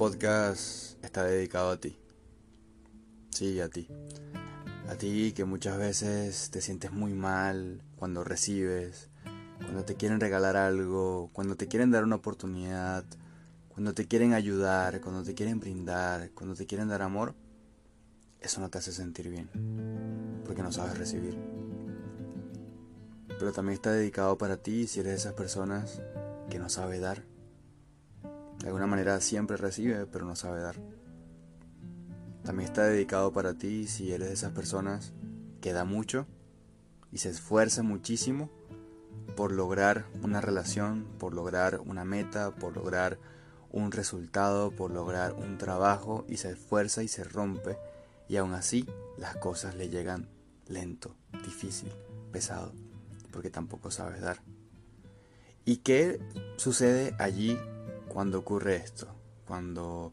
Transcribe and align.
podcast 0.00 1.04
está 1.04 1.24
dedicado 1.24 1.72
a 1.72 1.76
ti. 1.76 1.98
Sí, 3.28 3.60
a 3.60 3.68
ti. 3.68 3.86
A 4.88 4.94
ti 4.94 5.34
que 5.36 5.44
muchas 5.44 5.76
veces 5.76 6.48
te 6.50 6.62
sientes 6.62 6.90
muy 6.90 7.12
mal 7.12 7.82
cuando 7.96 8.24
recibes, 8.24 9.10
cuando 9.58 9.84
te 9.84 9.96
quieren 9.96 10.18
regalar 10.18 10.56
algo, 10.56 11.28
cuando 11.34 11.54
te 11.54 11.68
quieren 11.68 11.90
dar 11.90 12.04
una 12.04 12.16
oportunidad, 12.16 13.04
cuando 13.68 13.92
te 13.92 14.08
quieren 14.08 14.32
ayudar, 14.32 15.02
cuando 15.02 15.22
te 15.22 15.34
quieren 15.34 15.60
brindar, 15.60 16.30
cuando 16.30 16.54
te 16.54 16.64
quieren 16.64 16.88
dar 16.88 17.02
amor. 17.02 17.34
Eso 18.40 18.62
no 18.62 18.70
te 18.70 18.78
hace 18.78 18.92
sentir 18.92 19.28
bien, 19.28 19.50
porque 20.46 20.62
no 20.62 20.72
sabes 20.72 20.96
recibir. 20.96 21.36
Pero 23.38 23.52
también 23.52 23.74
está 23.74 23.92
dedicado 23.92 24.38
para 24.38 24.56
ti 24.56 24.86
si 24.86 25.00
eres 25.00 25.12
de 25.12 25.18
esas 25.18 25.34
personas 25.34 26.00
que 26.48 26.58
no 26.58 26.70
sabe 26.70 27.00
dar 27.00 27.22
de 28.60 28.66
alguna 28.66 28.86
manera 28.86 29.20
siempre 29.20 29.56
recibe, 29.56 30.06
pero 30.06 30.24
no 30.24 30.36
sabe 30.36 30.60
dar. 30.60 30.76
También 32.44 32.68
está 32.68 32.84
dedicado 32.84 33.32
para 33.32 33.54
ti 33.54 33.86
si 33.86 34.12
eres 34.12 34.28
de 34.28 34.34
esas 34.34 34.52
personas 34.52 35.12
que 35.60 35.72
da 35.72 35.84
mucho 35.84 36.26
y 37.12 37.18
se 37.18 37.30
esfuerza 37.30 37.82
muchísimo 37.82 38.50
por 39.36 39.52
lograr 39.52 40.06
una 40.22 40.40
relación, 40.40 41.06
por 41.18 41.34
lograr 41.34 41.80
una 41.80 42.04
meta, 42.04 42.54
por 42.54 42.76
lograr 42.76 43.18
un 43.70 43.92
resultado, 43.92 44.70
por 44.70 44.90
lograr 44.90 45.32
un 45.34 45.58
trabajo 45.58 46.24
y 46.28 46.36
se 46.36 46.50
esfuerza 46.50 47.02
y 47.02 47.08
se 47.08 47.24
rompe 47.24 47.78
y 48.28 48.36
aún 48.36 48.54
así 48.54 48.86
las 49.16 49.36
cosas 49.36 49.74
le 49.74 49.88
llegan 49.88 50.28
lento, 50.66 51.14
difícil, 51.44 51.90
pesado, 52.32 52.72
porque 53.32 53.50
tampoco 53.50 53.90
sabes 53.90 54.20
dar. 54.20 54.42
¿Y 55.64 55.78
qué 55.78 56.20
sucede 56.56 57.14
allí 57.18 57.58
cuando 58.12 58.40
ocurre 58.40 58.76
esto, 58.76 59.06
cuando 59.46 60.12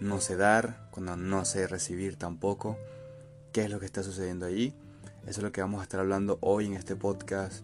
no 0.00 0.20
sé 0.20 0.36
dar, 0.36 0.88
cuando 0.90 1.16
no 1.16 1.44
sé 1.44 1.66
recibir 1.66 2.16
tampoco, 2.16 2.78
qué 3.52 3.64
es 3.64 3.70
lo 3.70 3.78
que 3.78 3.86
está 3.86 4.02
sucediendo 4.02 4.46
allí. 4.46 4.74
Eso 5.26 5.40
es 5.40 5.42
lo 5.42 5.52
que 5.52 5.60
vamos 5.60 5.80
a 5.80 5.84
estar 5.84 6.00
hablando 6.00 6.38
hoy 6.40 6.66
en 6.66 6.74
este 6.74 6.96
podcast 6.96 7.62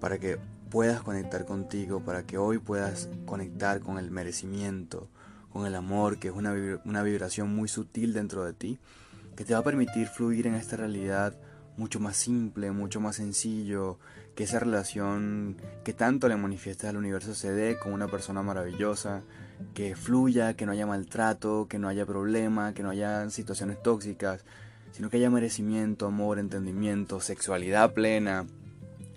para 0.00 0.18
que 0.18 0.38
puedas 0.70 1.02
conectar 1.02 1.44
contigo, 1.44 2.00
para 2.00 2.24
que 2.24 2.38
hoy 2.38 2.58
puedas 2.58 3.08
conectar 3.26 3.80
con 3.80 3.98
el 3.98 4.10
merecimiento, 4.10 5.08
con 5.52 5.66
el 5.66 5.74
amor, 5.74 6.18
que 6.18 6.28
es 6.28 6.34
una, 6.34 6.52
una 6.84 7.02
vibración 7.02 7.54
muy 7.54 7.68
sutil 7.68 8.12
dentro 8.12 8.44
de 8.44 8.54
ti, 8.54 8.78
que 9.36 9.44
te 9.44 9.52
va 9.52 9.60
a 9.60 9.64
permitir 9.64 10.08
fluir 10.08 10.46
en 10.46 10.54
esta 10.54 10.76
realidad 10.76 11.36
mucho 11.76 12.00
más 12.00 12.16
simple, 12.16 12.70
mucho 12.70 13.00
más 13.00 13.16
sencillo, 13.16 13.98
que 14.34 14.44
esa 14.44 14.58
relación 14.58 15.56
que 15.84 15.92
tanto 15.92 16.28
le 16.28 16.36
manifiestas 16.36 16.90
al 16.90 16.96
universo 16.96 17.34
se 17.34 17.52
dé 17.52 17.78
con 17.78 17.92
una 17.92 18.08
persona 18.08 18.42
maravillosa, 18.42 19.22
que 19.74 19.94
fluya, 19.94 20.54
que 20.54 20.66
no 20.66 20.72
haya 20.72 20.86
maltrato, 20.86 21.66
que 21.68 21.78
no 21.78 21.88
haya 21.88 22.04
problema, 22.04 22.74
que 22.74 22.82
no 22.82 22.90
haya 22.90 23.30
situaciones 23.30 23.82
tóxicas, 23.82 24.44
sino 24.92 25.10
que 25.10 25.18
haya 25.18 25.30
merecimiento, 25.30 26.06
amor, 26.06 26.38
entendimiento, 26.38 27.20
sexualidad 27.20 27.92
plena, 27.92 28.46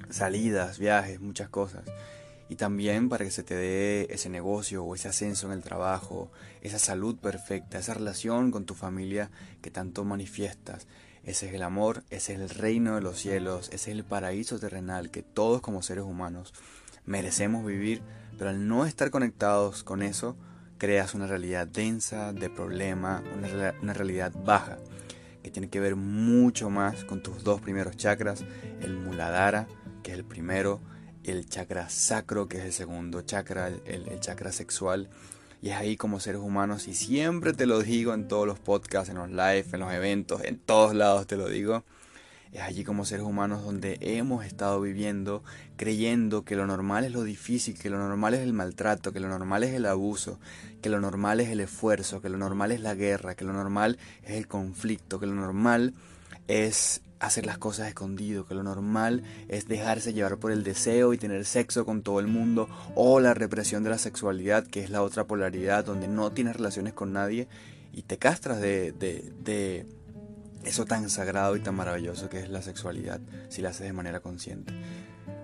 salidas, 0.09 0.77
viajes, 0.77 1.19
muchas 1.19 1.49
cosas. 1.49 1.83
Y 2.49 2.55
también 2.55 3.09
para 3.09 3.25
que 3.25 3.31
se 3.31 3.43
te 3.43 3.55
dé 3.55 4.07
ese 4.09 4.29
negocio 4.29 4.83
o 4.83 4.95
ese 4.95 5.09
ascenso 5.09 5.47
en 5.47 5.53
el 5.53 5.63
trabajo, 5.63 6.31
esa 6.61 6.79
salud 6.79 7.17
perfecta, 7.17 7.77
esa 7.77 7.93
relación 7.93 8.51
con 8.51 8.65
tu 8.65 8.73
familia 8.73 9.29
que 9.61 9.71
tanto 9.71 10.05
manifiestas, 10.05 10.87
ese 11.23 11.47
es 11.47 11.53
el 11.53 11.63
amor, 11.63 12.03
ese 12.09 12.35
es 12.35 12.39
el 12.39 12.49
reino 12.49 12.95
de 12.95 13.01
los 13.01 13.19
cielos, 13.19 13.67
ese 13.67 13.91
es 13.91 13.97
el 13.97 14.05
paraíso 14.05 14.59
terrenal 14.59 15.11
que 15.11 15.23
todos 15.23 15.59
como 15.59 15.81
seres 15.81 16.05
humanos 16.05 16.53
merecemos 17.05 17.65
vivir, 17.65 18.01
pero 18.37 18.51
al 18.51 18.67
no 18.67 18.85
estar 18.85 19.09
conectados 19.09 19.83
con 19.83 20.03
eso, 20.03 20.37
creas 20.77 21.15
una 21.15 21.25
realidad 21.25 21.67
densa, 21.67 22.33
de 22.33 22.49
problema, 22.49 23.23
una, 23.81 23.93
realidad 23.93 24.31
baja, 24.45 24.77
que 25.41 25.49
tiene 25.49 25.69
que 25.69 25.79
ver 25.79 25.95
mucho 25.95 26.69
más 26.69 27.03
con 27.05 27.23
tus 27.23 27.43
dos 27.43 27.61
primeros 27.61 27.97
chakras, 27.97 28.45
el 28.81 28.95
muladhara, 28.95 29.67
que 30.03 30.11
es 30.11 30.17
el 30.17 30.25
primero, 30.25 30.81
el 31.31 31.47
chakra 31.49 31.89
sacro, 31.89 32.47
que 32.47 32.57
es 32.57 32.65
el 32.65 32.73
segundo 32.73 33.21
chakra, 33.21 33.67
el 33.85 34.19
chakra 34.19 34.51
sexual, 34.51 35.09
y 35.61 35.69
es 35.69 35.75
ahí 35.75 35.97
como 35.97 36.19
seres 36.19 36.41
humanos, 36.41 36.87
y 36.87 36.93
siempre 36.93 37.53
te 37.53 37.65
lo 37.65 37.81
digo 37.81 38.13
en 38.13 38.27
todos 38.27 38.45
los 38.45 38.59
podcasts, 38.59 39.09
en 39.09 39.17
los 39.17 39.29
live, 39.29 39.65
en 39.71 39.79
los 39.79 39.93
eventos, 39.93 40.43
en 40.43 40.59
todos 40.59 40.93
lados 40.93 41.27
te 41.27 41.35
lo 41.35 41.49
digo. 41.49 41.83
Es 42.53 42.61
allí 42.61 42.85
como 42.85 43.03
seres 43.03 43.25
humanos 43.25 43.63
donde 43.63 43.97
hemos 43.99 44.45
estado 44.45 44.79
viviendo 44.79 45.43
creyendo 45.75 46.45
que 46.45 46.55
lo 46.55 46.65
normal 46.65 47.03
es 47.03 47.11
lo 47.11 47.23
difícil, 47.23 47.77
que 47.77 47.89
lo 47.89 47.97
normal 47.97 48.35
es 48.35 48.39
el 48.39 48.53
maltrato, 48.53 49.11
que 49.11 49.19
lo 49.19 49.27
normal 49.27 49.63
es 49.63 49.73
el 49.73 49.85
abuso, 49.85 50.39
que 50.81 50.89
lo 50.89 51.01
normal 51.01 51.41
es 51.41 51.49
el 51.49 51.59
esfuerzo, 51.59 52.21
que 52.21 52.29
lo 52.29 52.37
normal 52.37 52.71
es 52.71 52.79
la 52.79 52.95
guerra, 52.95 53.35
que 53.35 53.43
lo 53.43 53.51
normal 53.51 53.97
es 54.23 54.37
el 54.37 54.47
conflicto, 54.47 55.19
que 55.19 55.25
lo 55.25 55.35
normal 55.35 55.93
es 56.47 57.01
hacer 57.19 57.45
las 57.45 57.57
cosas 57.57 57.87
escondido, 57.87 58.45
que 58.45 58.55
lo 58.55 58.63
normal 58.63 59.23
es 59.47 59.67
dejarse 59.67 60.13
llevar 60.13 60.37
por 60.37 60.51
el 60.51 60.63
deseo 60.63 61.13
y 61.13 61.17
tener 61.17 61.45
sexo 61.45 61.85
con 61.85 62.01
todo 62.01 62.19
el 62.19 62.27
mundo, 62.27 62.69
o 62.95 63.19
la 63.19 63.33
represión 63.33 63.83
de 63.83 63.89
la 63.89 63.97
sexualidad, 63.97 64.65
que 64.65 64.83
es 64.83 64.89
la 64.89 65.01
otra 65.01 65.25
polaridad, 65.25 65.85
donde 65.85 66.07
no 66.07 66.31
tienes 66.31 66.55
relaciones 66.55 66.93
con 66.93 67.13
nadie 67.13 67.47
y 67.93 68.03
te 68.03 68.17
castras 68.17 68.59
de, 68.61 68.91
de, 68.91 69.85
eso 70.63 70.85
tan 70.85 71.09
sagrado 71.09 71.55
y 71.55 71.61
tan 71.61 71.75
maravilloso 71.75 72.29
que 72.29 72.39
es 72.39 72.49
la 72.49 72.61
sexualidad, 72.61 73.19
si 73.49 73.61
la 73.61 73.69
haces 73.69 73.87
de 73.87 73.93
manera 73.93 74.19
consciente. 74.19 74.73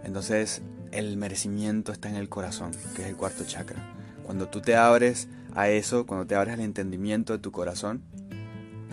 Entonces, 0.03 0.61
el 0.91 1.17
merecimiento 1.17 1.91
está 1.91 2.09
en 2.09 2.15
el 2.15 2.29
corazón, 2.29 2.71
que 2.95 3.03
es 3.03 3.07
el 3.07 3.15
cuarto 3.15 3.45
chakra. 3.45 3.81
Cuando 4.23 4.49
tú 4.49 4.61
te 4.61 4.75
abres 4.75 5.27
a 5.55 5.69
eso, 5.69 6.05
cuando 6.05 6.27
te 6.27 6.35
abres 6.35 6.53
al 6.53 6.59
entendimiento 6.59 7.33
de 7.33 7.39
tu 7.39 7.51
corazón, 7.51 8.03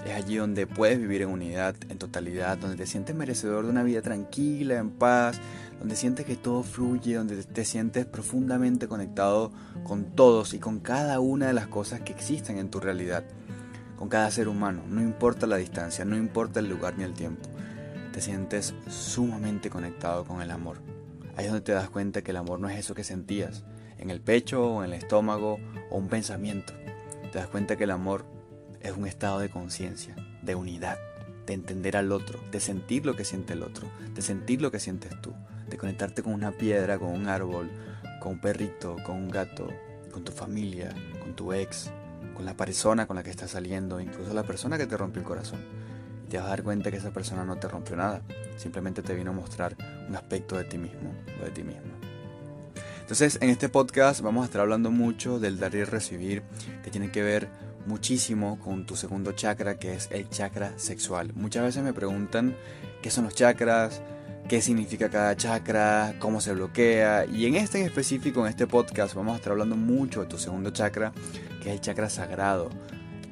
es 0.05 0.13
allí 0.13 0.37
donde 0.37 0.67
puedes 0.67 0.99
vivir 0.99 1.23
en 1.23 1.29
unidad, 1.29 1.75
en 1.89 1.99
totalidad, 1.99 2.59
donde 2.59 2.77
te 2.77 2.87
sientes 2.87 3.15
merecedor 3.15 3.65
de 3.65 3.71
una 3.71 3.83
vida 3.83 4.03
tranquila, 4.03 4.79
en 4.79 4.91
paz, 4.91 5.39
donde 5.79 5.97
sientes 5.97 6.27
que 6.27 6.37
todo 6.37 6.63
fluye, 6.63 7.15
donde 7.15 7.43
te 7.43 7.65
sientes 7.65 8.07
profundamente 8.07 8.89
conectado 8.89 9.53
con 9.85 10.05
todos 10.05 10.55
y 10.55 10.59
con 10.59 10.81
cada 10.81 11.21
una 11.21 11.49
de 11.49 11.53
las 11.53 11.67
cosas 11.67 12.01
que 12.01 12.13
existen 12.13 12.59
en 12.59 12.71
tu 12.71 12.81
realidad, 12.81 13.25
con 13.97 14.09
cada 14.09 14.31
ser 14.31 14.49
humano, 14.49 14.83
no 14.89 15.01
importa 15.03 15.47
la 15.47 15.57
distancia, 15.57 16.05
no 16.05 16.17
importa 16.17 16.61
el 16.61 16.69
lugar 16.69 16.97
ni 16.97 17.05
el 17.05 17.13
tiempo, 17.13 17.49
te 18.13 18.21
sientes 18.21 18.75
sumamente 18.89 19.71
conectado 19.71 20.25
con 20.25 20.41
el 20.41 20.51
amor. 20.51 20.79
Ahí 21.37 21.45
es 21.45 21.51
donde 21.51 21.65
te 21.65 21.73
das 21.73 21.91
cuenta 21.91 22.23
que 22.23 22.31
el 22.31 22.39
amor 22.39 22.61
no 22.61 22.69
es 22.69 22.79
eso 22.79 22.95
que 22.95 23.05
sentías, 23.05 23.65
en 23.99 24.11
el 24.11 24.21
pecho 24.21 24.67
o 24.67 24.85
en 24.85 24.93
el 24.93 24.99
estómago 24.99 25.59
o 25.91 25.99
un 25.99 26.09
pensamiento. 26.09 26.73
Te 27.33 27.39
das 27.39 27.49
cuenta 27.49 27.77
que 27.77 27.85
el 27.85 27.91
amor 27.91 28.25
es 28.81 28.97
un 28.97 29.07
estado 29.07 29.39
de 29.39 29.51
conciencia, 29.51 30.17
de 30.43 30.55
unidad, 30.55 30.99
de 31.47 31.55
entender 31.55 31.97
al 31.97 32.13
otro, 32.13 32.41
de 32.51 32.61
sentir 32.61 33.05
lo 33.07 33.15
que 33.15 33.25
siente 33.25 33.53
el 33.53 33.63
otro, 33.63 33.89
de 34.15 34.23
sentir 34.23 34.63
lo 34.63 34.71
que 34.71 34.81
sientes 34.81 35.13
tú, 35.21 35.35
de 35.69 35.77
conectarte 35.77 36.23
con 36.23 36.33
una 36.33 36.53
piedra, 36.53 36.99
con 36.99 37.09
un 37.09 37.29
árbol, 37.29 37.71
con 38.21 38.33
un 38.33 38.41
perrito, 38.41 38.97
con 39.05 39.17
un 39.17 39.31
gato, 39.31 39.69
con 40.13 40.25
tu 40.25 40.33
familia, 40.33 40.95
con 41.21 41.35
tu 41.35 41.53
ex, 41.53 41.91
con 42.35 42.45
la 42.45 42.57
persona 42.57 43.07
con 43.07 43.17
la 43.17 43.23
que 43.23 43.31
estás 43.31 43.51
saliendo, 43.51 44.01
incluso 44.01 44.33
la 44.35 44.45
persona 44.45 44.79
que 44.79 44.87
te 44.87 44.97
rompió 44.97 45.21
el 45.21 45.29
corazón. 45.29 45.61
Te 46.29 46.39
vas 46.39 46.47
a 46.47 46.51
dar 46.51 46.63
cuenta 46.63 46.91
que 46.91 46.97
esa 46.97 47.11
persona 47.11 47.45
no 47.45 47.57
te 47.57 47.69
rompió 47.69 47.97
nada, 47.97 48.23
simplemente 48.57 49.03
te 49.03 49.15
vino 49.15 49.31
a 49.31 49.35
mostrar 49.35 49.77
un 50.09 50.15
aspecto 50.15 50.57
de 50.57 50.65
ti 50.65 50.79
mismo 50.79 51.13
o 51.41 51.45
de 51.45 51.51
ti 51.51 51.63
misma. 51.63 51.99
Entonces, 53.01 53.39
en 53.41 53.51
este 53.51 53.69
podcast 53.69 54.21
vamos 54.21 54.43
a 54.43 54.45
estar 54.45 54.61
hablando 54.61 54.93
mucho 54.93 55.41
del 55.41 55.59
dar 55.59 55.75
y 55.75 55.83
recibir, 55.83 56.45
que 56.85 56.93
tiene 56.93 57.11
que 57.11 57.23
ver 57.23 57.49
muchísimo 57.91 58.59
con 58.61 58.87
tu 58.87 58.95
segundo 58.97 59.33
chakra, 59.33 59.79
que 59.79 59.95
es 59.95 60.09
el 60.13 60.29
chakra 60.31 60.73
sexual. 60.77 61.33
Muchas 61.35 61.65
veces 61.65 61.83
me 61.83 61.93
preguntan 61.93 62.57
qué 63.03 63.11
son 63.11 63.25
los 63.25 63.35
chakras, 63.35 64.01
qué 64.49 64.63
significa 64.63 65.11
cada 65.11 65.37
chakra, 65.37 66.15
cómo 66.21 66.41
se 66.41 66.55
bloquea. 66.55 67.27
Y 67.27 67.47
en 67.47 67.57
este 67.57 67.81
en 67.81 67.87
específico, 67.87 68.41
en 68.43 68.51
este 68.51 68.69
podcast, 68.69 69.15
vamos 69.15 69.35
a 69.35 69.37
estar 69.37 69.53
hablando 69.53 69.77
mucho 69.77 70.21
de 70.21 70.27
tu 70.27 70.39
segundo 70.39 70.71
chakra, 70.71 71.13
que 71.63 71.71
es 71.71 71.75
el 71.75 71.81
chakra 71.81 72.09
sagrado. 72.09 72.71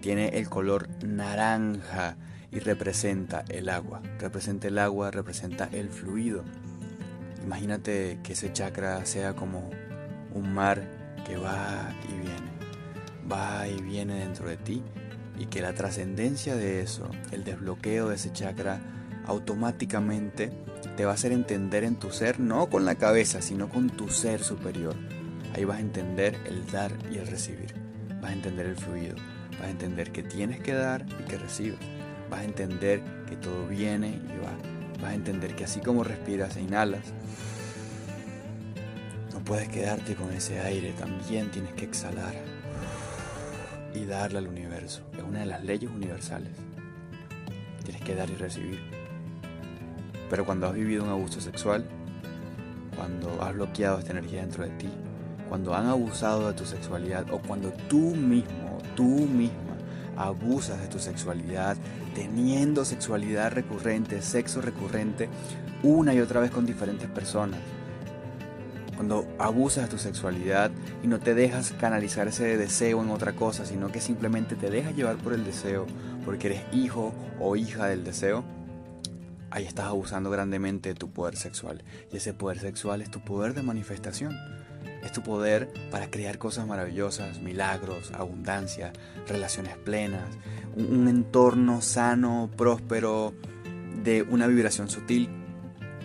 Tiene 0.01 0.29
el 0.39 0.49
color 0.49 0.89
naranja 1.05 2.17
y 2.51 2.59
representa 2.59 3.45
el 3.49 3.69
agua. 3.69 4.03
Representa 4.19 4.67
el 4.67 4.79
agua, 4.79 5.13
representa 5.13 5.69
el 5.73 5.89
fluido. 5.89 6.43
Imagínate 7.45 8.19
que 8.25 8.33
ese 8.33 8.53
chakra 8.53 9.07
sea 9.07 9.35
como 9.35 9.71
un 10.35 10.53
mar 10.53 10.83
que 11.25 11.37
va 11.37 11.95
y 12.09 12.13
viene 12.21 12.58
va 13.31 13.69
y 13.69 13.81
viene 13.81 14.21
dentro 14.21 14.49
de 14.49 14.57
ti 14.57 14.83
y 15.39 15.47
que 15.47 15.61
la 15.61 15.73
trascendencia 15.73 16.57
de 16.57 16.81
eso, 16.81 17.09
el 17.31 17.45
desbloqueo 17.45 18.09
de 18.09 18.17
ese 18.17 18.33
chakra, 18.33 18.81
automáticamente 19.27 20.51
te 20.97 21.05
va 21.05 21.13
a 21.13 21.15
hacer 21.15 21.33
entender 21.33 21.85
en 21.85 21.97
tu 21.97 22.11
ser, 22.11 22.41
no 22.41 22.69
con 22.69 22.85
la 22.85 22.97
cabeza, 22.97 23.41
sino 23.41 23.69
con 23.69 23.91
tu 23.91 24.09
ser 24.09 24.43
superior. 24.43 24.97
Ahí 25.55 25.65
vas 25.65 25.79
a 25.79 25.83
entender 25.83 26.37
el 26.47 26.67
dar 26.71 26.93
y 27.11 27.19
el 27.19 27.27
recibir. 27.27 27.75
Vas 28.21 28.31
a 28.31 28.35
entender 28.35 28.67
el 28.67 28.77
fluido. 28.77 29.17
Vas 29.53 29.69
a 29.69 29.71
entender 29.71 30.11
que 30.11 30.23
tienes 30.23 30.61
que 30.61 30.73
dar 30.73 31.07
y 31.21 31.25
que 31.25 31.39
recibes. 31.39 31.79
Vas 32.31 32.41
a 32.41 32.45
entender 32.45 33.03
que 33.29 33.37
todo 33.37 33.67
viene 33.69 34.09
y 34.09 34.39
va. 34.45 34.57
Vas 35.01 35.13
a 35.13 35.15
entender 35.15 35.55
que 35.55 35.65
así 35.65 35.81
como 35.81 36.03
respiras 36.03 36.57
e 36.57 36.63
inhalas, 36.63 37.05
no 39.33 39.45
puedes 39.45 39.69
quedarte 39.69 40.17
con 40.17 40.33
ese 40.33 40.61
aire, 40.61 40.93
también 40.93 41.51
tienes 41.51 41.73
que 41.75 41.85
exhalar 41.85 42.58
y 43.95 44.05
darle 44.05 44.39
al 44.39 44.49
universo. 44.49 45.03
Es 45.17 45.23
una 45.23 45.41
de 45.41 45.47
las 45.47 45.65
leyes 45.65 45.91
universales. 45.91 46.51
Tienes 47.85 48.03
que 48.03 48.15
dar 48.15 48.29
y 48.31 48.35
recibir. 48.35 48.81
Pero 50.31 50.45
cuando 50.45 50.67
has 50.67 50.75
vivido 50.75 51.05
un 51.05 51.11
abuso 51.11 51.41
sexual, 51.41 51.85
cuando 52.97 53.43
has 53.43 53.55
bloqueado 53.55 53.99
esta 53.99 54.13
energía 54.13 54.43
dentro 54.43 54.65
de 54.65 54.71
ti, 54.71 54.89
cuando 55.49 55.75
han 55.75 55.87
abusado 55.87 56.49
de 56.49 56.55
tu 56.55 56.67
sexualidad 56.67 57.27
o 57.33 57.39
cuando 57.39 57.73
tú 57.89 58.15
mismo, 58.15 58.79
tú 58.95 59.05
misma 59.05 59.69
abusas 60.19 60.81
de 60.81 60.89
tu 60.89 60.99
sexualidad, 60.99 61.77
teniendo 62.15 62.85
sexualidad 62.85 63.53
recurrente, 63.53 64.21
sexo 64.21 64.61
recurrente, 64.61 65.29
una 65.83 66.13
y 66.13 66.21
otra 66.21 66.41
vez 66.41 66.51
con 66.51 66.67
diferentes 66.67 67.09
personas. 67.09 67.61
Cuando 68.99 69.29
abusas 69.39 69.85
de 69.85 69.91
tu 69.91 69.97
sexualidad 69.97 70.73
y 71.05 71.07
no 71.07 71.21
te 71.21 71.33
dejas 71.33 71.71
canalizar 71.81 72.27
ese 72.27 72.57
deseo 72.57 73.01
en 73.01 73.11
otra 73.11 73.37
cosa, 73.37 73.65
sino 73.65 73.93
que 73.93 74.01
simplemente 74.01 74.57
te 74.57 74.71
dejas 74.71 74.97
llevar 74.97 75.19
por 75.19 75.35
el 75.35 75.45
deseo, 75.45 75.87
porque 76.25 76.49
eres 76.49 76.63
hijo 76.73 77.15
o 77.39 77.55
hija 77.55 77.87
del 77.87 78.03
deseo, 78.03 78.43
ahí 79.53 79.65
estás 79.65 79.87
abusando 79.87 80.31
grandemente 80.31 80.89
de 80.89 80.95
tu 80.97 81.13
poder 81.13 81.37
sexual. 81.37 81.85
Y 82.13 82.17
ese 82.17 82.35
poder 82.35 82.59
sexual 82.59 83.01
es 83.01 83.09
tu 83.09 83.21
poder 83.21 83.55
de 83.55 83.63
manifestación. 83.63 84.37
Es 85.05 85.13
tu 85.13 85.23
poder 85.23 85.73
para 85.93 86.11
crear 86.11 86.39
cosas 86.39 86.67
maravillosas, 86.67 87.39
milagros, 87.39 88.11
abundancia, 88.15 88.93
relaciones 89.29 89.77
plenas, 89.77 90.27
un, 90.75 91.07
entorno 91.07 91.83
sano, 91.83 92.51
próspero, 92.57 93.33
de 94.03 94.23
una 94.23 94.49
vibración 94.49 94.89
sutil. 94.89 95.38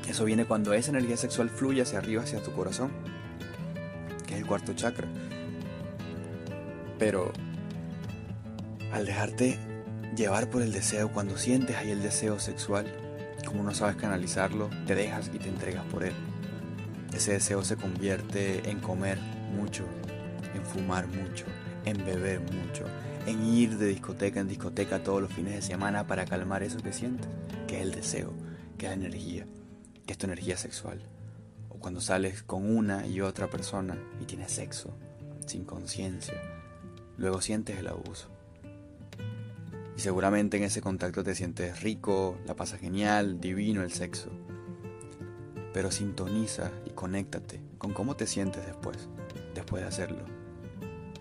Eso 0.07 0.25
viene 0.25 0.45
cuando 0.45 0.73
esa 0.73 0.91
energía 0.91 1.17
sexual 1.17 1.49
fluye 1.49 1.81
hacia 1.81 1.97
arriba, 1.97 2.21
hacia 2.21 2.43
tu 2.43 2.51
corazón, 2.51 2.91
que 4.27 4.35
es 4.35 4.41
el 4.41 4.45
cuarto 4.45 4.73
chakra. 4.73 5.07
Pero 6.99 7.31
al 8.91 9.07
dejarte 9.07 9.57
llevar 10.15 10.51
por 10.51 10.61
el 10.61 10.71
deseo, 10.71 11.11
cuando 11.11 11.35
sientes 11.35 11.75
ahí 11.75 11.89
el 11.89 12.03
deseo 12.03 12.37
sexual, 12.37 12.85
como 13.43 13.63
no 13.63 13.73
sabes 13.73 13.95
canalizarlo, 13.95 14.69
te 14.85 14.93
dejas 14.93 15.31
y 15.33 15.39
te 15.39 15.49
entregas 15.49 15.83
por 15.85 16.03
él. 16.03 16.13
Ese 17.11 17.33
deseo 17.33 17.63
se 17.63 17.75
convierte 17.75 18.69
en 18.69 18.79
comer 18.81 19.17
mucho, 19.55 19.83
en 20.53 20.63
fumar 20.63 21.07
mucho, 21.07 21.45
en 21.85 22.05
beber 22.05 22.39
mucho, 22.39 22.85
en 23.25 23.43
ir 23.43 23.77
de 23.77 23.87
discoteca 23.87 24.39
en 24.39 24.47
discoteca 24.47 25.03
todos 25.03 25.21
los 25.21 25.33
fines 25.33 25.55
de 25.55 25.61
semana 25.63 26.05
para 26.05 26.25
calmar 26.25 26.61
eso 26.61 26.77
que 26.77 26.93
sientes, 26.93 27.27
que 27.67 27.77
es 27.77 27.81
el 27.81 27.91
deseo, 27.91 28.33
que 28.77 28.85
es 28.85 28.91
la 28.91 29.05
energía, 29.05 29.47
que 30.05 30.13
es 30.13 30.17
tu 30.17 30.25
energía 30.25 30.57
sexual. 30.57 31.01
O 31.69 31.79
cuando 31.79 32.01
sales 32.01 32.43
con 32.43 32.75
una 32.75 33.07
y 33.07 33.21
otra 33.21 33.49
persona 33.49 33.97
y 34.21 34.25
tienes 34.25 34.51
sexo, 34.51 34.95
sin 35.45 35.65
conciencia, 35.65 36.41
luego 37.17 37.41
sientes 37.41 37.77
el 37.77 37.87
abuso. 37.87 38.29
Y 39.95 39.99
seguramente 39.99 40.57
en 40.57 40.63
ese 40.63 40.81
contacto 40.81 41.23
te 41.23 41.35
sientes 41.35 41.81
rico, 41.81 42.37
la 42.45 42.55
pasa 42.55 42.77
genial, 42.77 43.39
divino 43.39 43.83
el 43.83 43.91
sexo 43.91 44.31
pero 45.73 45.91
sintoniza 45.91 46.71
y 46.85 46.91
conéctate 46.91 47.59
con 47.77 47.93
cómo 47.93 48.15
te 48.15 48.27
sientes 48.27 48.65
después, 48.65 49.09
después 49.55 49.81
de 49.81 49.89
hacerlo. 49.89 50.23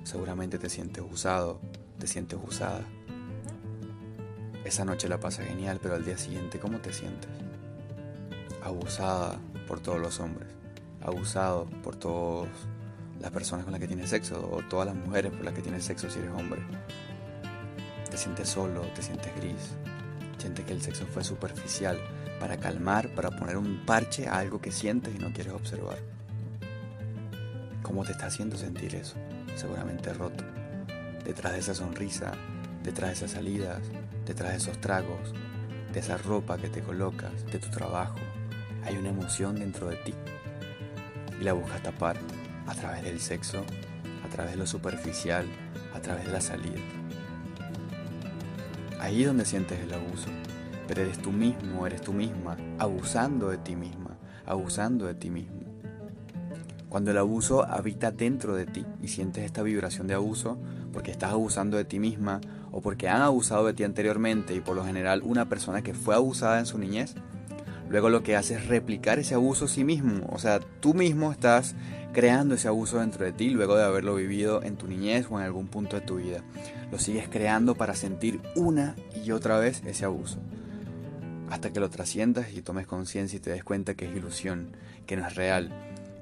Seguramente 0.05 0.59
te 0.59 0.69
sientes 0.69 1.03
usado, 1.11 1.61
te 1.99 2.07
sientes 2.07 2.39
usada. 2.47 2.85
Esa 4.65 4.85
noche 4.85 5.09
la 5.09 5.19
pasa 5.19 5.43
genial, 5.43 5.81
pero 5.83 5.95
al 5.95 6.05
día 6.05 6.19
siguiente, 6.19 6.61
¿cómo 6.61 6.79
te 6.79 6.93
sientes? 6.93 7.31
Abusada 8.63 9.39
por 9.67 9.81
todos 9.81 10.01
los 10.01 10.21
hombres, 10.21 10.49
abusado 11.01 11.67
por 11.83 11.97
todas 11.97 12.49
las 13.21 13.31
personas 13.31 13.65
con 13.65 13.73
las 13.73 13.81
que 13.81 13.89
tienes 13.89 14.11
sexo 14.11 14.49
o 14.53 14.63
todas 14.69 14.87
las 14.87 14.95
mujeres 14.95 15.33
por 15.33 15.45
las 15.45 15.55
que 15.55 15.63
tienes 15.63 15.85
sexo 15.85 16.09
si 16.09 16.19
eres 16.19 16.31
hombre. 16.31 16.63
Te 18.11 18.17
sientes 18.17 18.49
solo, 18.49 18.83
te 18.95 19.03
sientes 19.03 19.35
gris, 19.37 19.75
sientes 20.39 20.65
que 20.65 20.73
el 20.73 20.83
sexo 20.83 21.07
fue 21.07 21.25
superficial, 21.25 21.99
para 22.39 22.57
calmar, 22.57 23.09
para 23.15 23.31
poner 23.31 23.57
un 23.57 23.85
parche 23.87 24.27
a 24.27 24.39
algo 24.39 24.61
que 24.61 24.73
sientes 24.73 25.15
y 25.15 25.19
no 25.19 25.33
quieres 25.33 25.53
observar. 25.53 25.99
¿Cómo 27.83 28.05
te 28.05 28.13
está 28.13 28.27
haciendo 28.27 28.57
sentir 28.57 28.95
eso? 28.95 29.15
Seguramente 29.55 30.13
roto. 30.13 30.45
Detrás 31.25 31.53
de 31.53 31.61
esa 31.61 31.75
sonrisa, 31.75 32.33
detrás 32.83 33.11
de 33.11 33.15
esas 33.15 33.31
salidas, 33.33 33.81
detrás 34.27 34.51
de 34.53 34.57
esos 34.59 34.81
tragos, 34.81 35.33
de 35.93 36.01
esa 36.01 36.17
ropa 36.17 36.59
que 36.59 36.69
te 36.69 36.81
colocas, 36.81 37.45
de 37.47 37.59
tu 37.59 37.71
trabajo, 37.71 38.19
hay 38.85 38.97
una 38.97 39.11
emoción 39.11 39.57
dentro 39.57 39.89
de 39.89 39.97
ti. 39.97 40.15
Y 41.41 41.45
la 41.45 41.53
buscas 41.53 41.83
tapar 41.83 42.17
a 42.67 42.75
través 42.75 43.03
del 43.03 43.21
sexo, 43.21 43.65
a 44.25 44.29
través 44.29 44.53
de 44.53 44.59
lo 44.59 44.67
superficial, 44.67 45.47
a 45.95 46.01
través 46.01 46.27
de 46.27 46.33
la 46.33 46.41
salida. 46.41 46.81
Ahí 49.01 49.23
es 49.23 49.27
donde 49.27 49.45
sientes 49.45 49.81
el 49.81 49.93
abuso 49.93 50.29
pero 50.87 51.03
eres 51.03 51.19
tú 51.19 51.33
mismo, 51.33 51.87
eres 51.87 52.03
tú 52.03 52.13
misma, 52.13 52.57
abusando 52.79 53.49
de 53.49 53.59
ti 53.59 53.77
misma, 53.77 54.19
abusando 54.45 55.07
de 55.07 55.15
ti 55.15 55.31
mismo. 55.31 55.63
Cuando 56.89 57.11
el 57.11 57.19
abuso 57.19 57.65
habita 57.65 58.11
dentro 58.11 58.55
de 58.55 58.67
ti 58.67 58.85
y 59.01 59.09
sientes 59.09 59.45
esta 59.45 59.63
vibración 59.63 60.07
de 60.07 60.13
abuso, 60.13 60.59
porque 60.93 61.11
estás 61.11 61.33
abusando 61.33 61.79
de 61.79 61.87
ti 61.87 61.99
misma 61.99 62.43
o 62.71 62.83
porque 62.83 63.09
han 63.09 63.23
abusado 63.23 63.67
de 63.67 63.73
ti 63.73 63.85
anteriormente 63.85 64.55
y 64.55 64.61
por 64.61 64.77
lo 64.77 64.85
general 64.85 65.23
una 65.25 65.49
persona 65.49 65.81
que 65.81 65.95
fue 65.95 66.15
abusada 66.15 66.59
en 66.59 66.67
su 66.67 66.77
niñez, 66.77 67.15
luego 67.89 68.09
lo 68.11 68.23
que 68.23 68.37
hace 68.37 68.55
es 68.55 68.67
replicar 68.67 69.19
ese 69.19 69.35
abuso 69.35 69.67
a 69.67 69.69
sí 69.69 69.85
mismo. 69.85 70.27
O 70.31 70.39
sea, 70.39 70.61
tú 70.81 70.95
mismo 70.95 71.33
estás 71.33 71.75
creando 72.13 72.55
ese 72.55 72.69
abuso 72.69 72.99
dentro 72.99 73.25
de 73.25 73.33
ti 73.33 73.51
luego 73.51 73.77
de 73.77 73.85
haberlo 73.85 74.15
vivido 74.15 74.63
en 74.63 74.77
tu 74.77 74.87
niñez 74.87 75.27
o 75.31 75.39
en 75.39 75.45
algún 75.45 75.69
punto 75.69 75.97
de 75.97 76.07
tu 76.07 76.17
vida. 76.17 76.43
Lo 76.91 76.99
sigues 76.99 77.29
creando 77.29 77.75
para 77.75 77.95
sentir 77.95 78.41
una 78.57 78.97
y 79.25 79.31
otra 79.31 79.59
vez 79.59 79.83
ese 79.87 80.05
abuso 80.05 80.39
hasta 81.53 81.71
que 81.71 81.81
lo 81.81 81.91
trasciendas 81.91 82.51
y 82.55 82.63
tomes 82.63 82.87
conciencia 82.87 83.37
y 83.37 83.41
te 83.41 83.51
des 83.51 83.63
cuenta 83.63 83.93
que 83.93 84.07
es 84.07 84.17
ilusión, 84.17 84.75
que 85.05 85.19
no 85.19 85.27
es 85.27 85.35
real, 85.35 85.71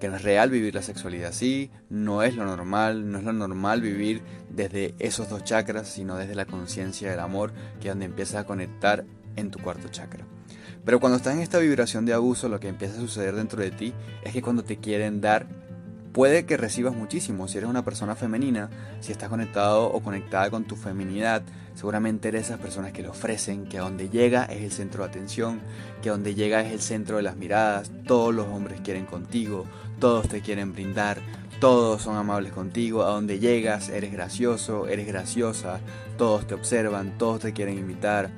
que 0.00 0.08
no 0.08 0.16
es 0.16 0.22
real 0.22 0.50
vivir 0.50 0.74
la 0.74 0.82
sexualidad 0.82 1.28
así, 1.28 1.70
no 1.88 2.24
es 2.24 2.34
lo 2.34 2.44
normal, 2.44 3.12
no 3.12 3.18
es 3.18 3.24
lo 3.24 3.32
normal 3.32 3.80
vivir 3.80 4.22
desde 4.48 4.96
esos 4.98 5.28
dos 5.28 5.44
chakras, 5.44 5.86
sino 5.86 6.16
desde 6.16 6.34
la 6.34 6.46
conciencia 6.46 7.12
del 7.12 7.20
amor, 7.20 7.52
que 7.80 7.86
es 7.86 7.92
donde 7.92 8.06
empiezas 8.06 8.40
a 8.40 8.44
conectar 8.44 9.04
en 9.36 9.52
tu 9.52 9.60
cuarto 9.60 9.86
chakra. 9.88 10.26
Pero 10.84 11.00
cuando 11.00 11.16
estás 11.16 11.34
en 11.34 11.42
esta 11.42 11.58
vibración 11.58 12.06
de 12.06 12.14
abuso, 12.14 12.48
lo 12.48 12.60
que 12.60 12.68
empieza 12.68 12.96
a 12.96 13.00
suceder 13.00 13.34
dentro 13.34 13.62
de 13.62 13.70
ti 13.70 13.92
es 14.22 14.32
que 14.32 14.42
cuando 14.42 14.64
te 14.64 14.78
quieren 14.78 15.20
dar 15.20 15.46
Puede 16.12 16.44
que 16.44 16.56
recibas 16.56 16.94
muchísimo. 16.94 17.46
Si 17.46 17.58
eres 17.58 17.70
una 17.70 17.84
persona 17.84 18.16
femenina, 18.16 18.68
si 19.00 19.12
estás 19.12 19.28
conectado 19.28 19.84
o 19.86 20.00
conectada 20.00 20.50
con 20.50 20.64
tu 20.64 20.74
feminidad, 20.74 21.42
seguramente 21.74 22.28
eres 22.28 22.46
esas 22.46 22.58
personas 22.58 22.92
que 22.92 23.02
le 23.02 23.08
ofrecen, 23.08 23.66
que 23.66 23.78
a 23.78 23.82
donde 23.82 24.08
llega 24.08 24.44
es 24.46 24.62
el 24.62 24.72
centro 24.72 25.04
de 25.04 25.10
atención, 25.10 25.60
que 26.02 26.08
a 26.08 26.12
donde 26.12 26.34
llega 26.34 26.62
es 26.62 26.72
el 26.72 26.80
centro 26.80 27.18
de 27.18 27.22
las 27.22 27.36
miradas, 27.36 27.92
todos 28.08 28.34
los 28.34 28.48
hombres 28.48 28.80
quieren 28.80 29.06
contigo, 29.06 29.66
todos 30.00 30.28
te 30.28 30.40
quieren 30.40 30.72
brindar, 30.72 31.20
todos 31.60 32.02
son 32.02 32.16
amables 32.16 32.52
contigo, 32.52 33.04
a 33.04 33.10
donde 33.10 33.38
llegas 33.38 33.88
eres 33.88 34.12
gracioso, 34.12 34.88
eres 34.88 35.06
graciosa, 35.06 35.78
todos 36.18 36.44
te 36.44 36.54
observan, 36.54 37.18
todos 37.18 37.42
te 37.42 37.52
quieren 37.52 37.78
invitar, 37.78 38.30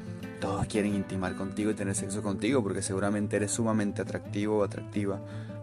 todos 0.42 0.66
quieren 0.66 0.96
intimar 0.96 1.36
contigo 1.36 1.70
y 1.70 1.74
tener 1.74 1.94
sexo 1.94 2.20
contigo 2.20 2.64
porque 2.64 2.82
seguramente 2.82 3.36
eres 3.36 3.52
sumamente 3.52 4.02
atractivo 4.02 4.58
o 4.58 4.64
atractiva 4.64 5.20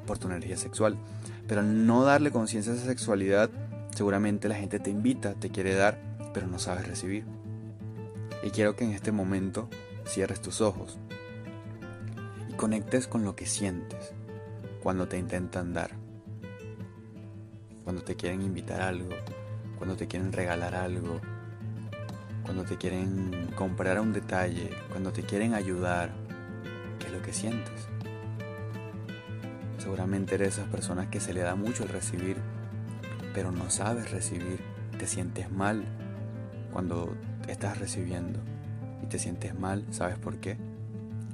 por 0.08 0.18
tu 0.18 0.28
energía 0.28 0.56
sexual. 0.56 0.96
Pero 1.50 1.64
no 1.64 2.06
darle 2.06 2.32
conciencia 2.32 2.72
a 2.72 2.78
esa 2.78 2.86
sexualidad, 2.86 3.50
seguramente 3.94 4.48
la 4.48 4.56
gente 4.56 4.80
te 4.80 4.90
invita, 4.90 5.34
te 5.34 5.50
quiere 5.50 5.74
dar, 5.76 6.00
pero 6.34 6.48
no 6.48 6.60
sabes 6.60 6.88
recibir. 6.88 7.26
Y 8.42 8.52
quiero 8.52 8.78
que 8.78 8.86
en 8.86 8.92
este 8.92 9.12
momento 9.12 9.68
cierres 10.06 10.42
tus 10.42 10.62
ojos 10.62 10.98
y 12.50 12.54
conectes 12.54 13.06
con 13.06 13.26
lo 13.26 13.36
que 13.36 13.48
sientes 13.48 14.14
cuando 14.82 15.10
te 15.10 15.18
intentan 15.18 15.74
dar. 15.74 15.92
Cuando 17.84 18.02
te 18.02 18.16
quieren 18.16 18.44
invitar 18.44 18.80
algo, 18.80 19.10
cuando 19.78 19.98
te 19.98 20.08
quieren 20.08 20.32
regalar 20.32 20.74
algo, 20.74 21.20
cuando 22.50 22.64
te 22.64 22.78
quieren 22.78 23.52
comprar 23.54 24.00
un 24.00 24.12
detalle, 24.12 24.72
cuando 24.90 25.14
te 25.14 25.22
quieren 25.22 25.54
ayudar, 25.54 26.10
¿qué 26.98 27.06
es 27.06 27.14
lo 27.14 27.22
que 27.22 27.32
sientes? 27.32 27.88
Seguramente 29.78 30.34
eres 30.34 30.58
esas 30.58 30.68
personas 30.68 31.10
que 31.10 31.20
se 31.20 31.32
le 31.32 31.42
da 31.42 31.54
mucho 31.54 31.84
el 31.84 31.90
recibir, 31.90 32.38
pero 33.36 33.52
no 33.52 33.70
sabes 33.70 34.10
recibir. 34.10 34.62
Te 34.98 35.06
sientes 35.06 35.52
mal 35.52 35.84
cuando 36.74 37.16
estás 37.48 37.78
recibiendo. 37.78 38.40
Y 39.04 39.06
te 39.06 39.20
sientes 39.20 39.54
mal, 39.54 39.86
¿sabes 39.92 40.18
por 40.18 40.38
qué? 40.38 40.58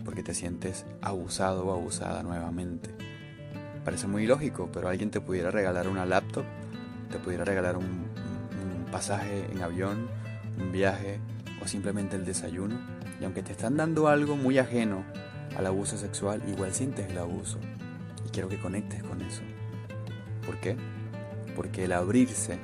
Porque 0.03 0.21
te 0.21 0.33
sientes 0.33 0.85
abusado 0.99 1.65
o 1.65 1.71
abusada 1.71 2.23
nuevamente. 2.23 2.89
Parece 3.85 4.07
muy 4.07 4.27
lógico, 4.27 4.69
pero 4.69 4.89
alguien 4.89 5.11
te 5.11 5.21
pudiera 5.21 5.49
regalar 5.49 5.87
una 5.87 6.05
laptop, 6.05 6.43
te 7.09 7.19
pudiera 7.19 7.45
regalar 7.45 7.77
un, 7.77 7.85
un 7.85 8.85
pasaje 8.91 9.49
en 9.49 9.61
avión, 9.63 10.09
un 10.59 10.71
viaje 10.71 11.19
o 11.61 11.67
simplemente 11.67 12.15
el 12.15 12.25
desayuno. 12.25 12.79
Y 13.19 13.23
aunque 13.23 13.43
te 13.43 13.51
están 13.51 13.77
dando 13.77 14.07
algo 14.07 14.35
muy 14.35 14.57
ajeno 14.57 15.03
al 15.57 15.65
abuso 15.65 15.97
sexual, 15.97 16.41
igual 16.47 16.73
sientes 16.73 17.09
el 17.09 17.17
abuso 17.17 17.59
quiero 18.35 18.49
que 18.49 18.59
conectes 18.59 19.01
con 19.01 19.21
eso. 19.21 19.43
¿Por 20.45 20.59
qué? 20.59 20.75
Porque 21.55 21.85
el 21.85 21.93
abrirse 21.93 22.59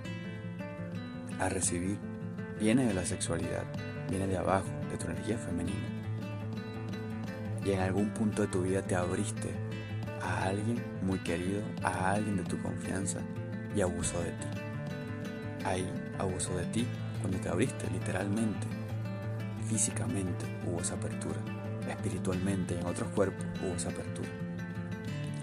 a 1.39 1.47
recibir 1.47 1.97
viene 2.59 2.85
de 2.85 2.93
la 2.93 3.05
sexualidad, 3.05 3.63
viene 4.09 4.27
de 4.27 4.35
abajo, 4.35 4.67
de 4.91 4.97
tu 4.97 5.05
energía 5.05 5.37
femenina. 5.37 5.87
Y 7.63 7.71
en 7.71 7.79
algún 7.79 8.09
punto 8.09 8.41
de 8.41 8.49
tu 8.49 8.63
vida 8.63 8.81
te 8.81 8.95
abriste 8.95 9.49
a 10.21 10.43
alguien 10.43 10.83
muy 11.03 11.19
querido, 11.19 11.61
a 11.83 12.11
alguien 12.11 12.35
de 12.35 12.43
tu 12.43 12.61
confianza 12.61 13.19
y 13.73 13.79
abusó 13.79 14.19
de 14.19 14.31
ti. 14.31 14.47
Ahí 15.63 15.89
abusó 16.19 16.53
de 16.57 16.65
ti 16.65 16.85
cuando 17.21 17.39
te 17.39 17.49
abriste 17.49 17.89
literalmente, 17.91 18.67
físicamente 19.69 20.45
hubo 20.67 20.81
esa 20.81 20.95
apertura, 20.95 21.37
espiritualmente 21.89 22.77
en 22.77 22.85
otros 22.85 23.09
cuerpos 23.09 23.45
hubo 23.63 23.75
esa 23.75 23.89
apertura. 23.89 24.29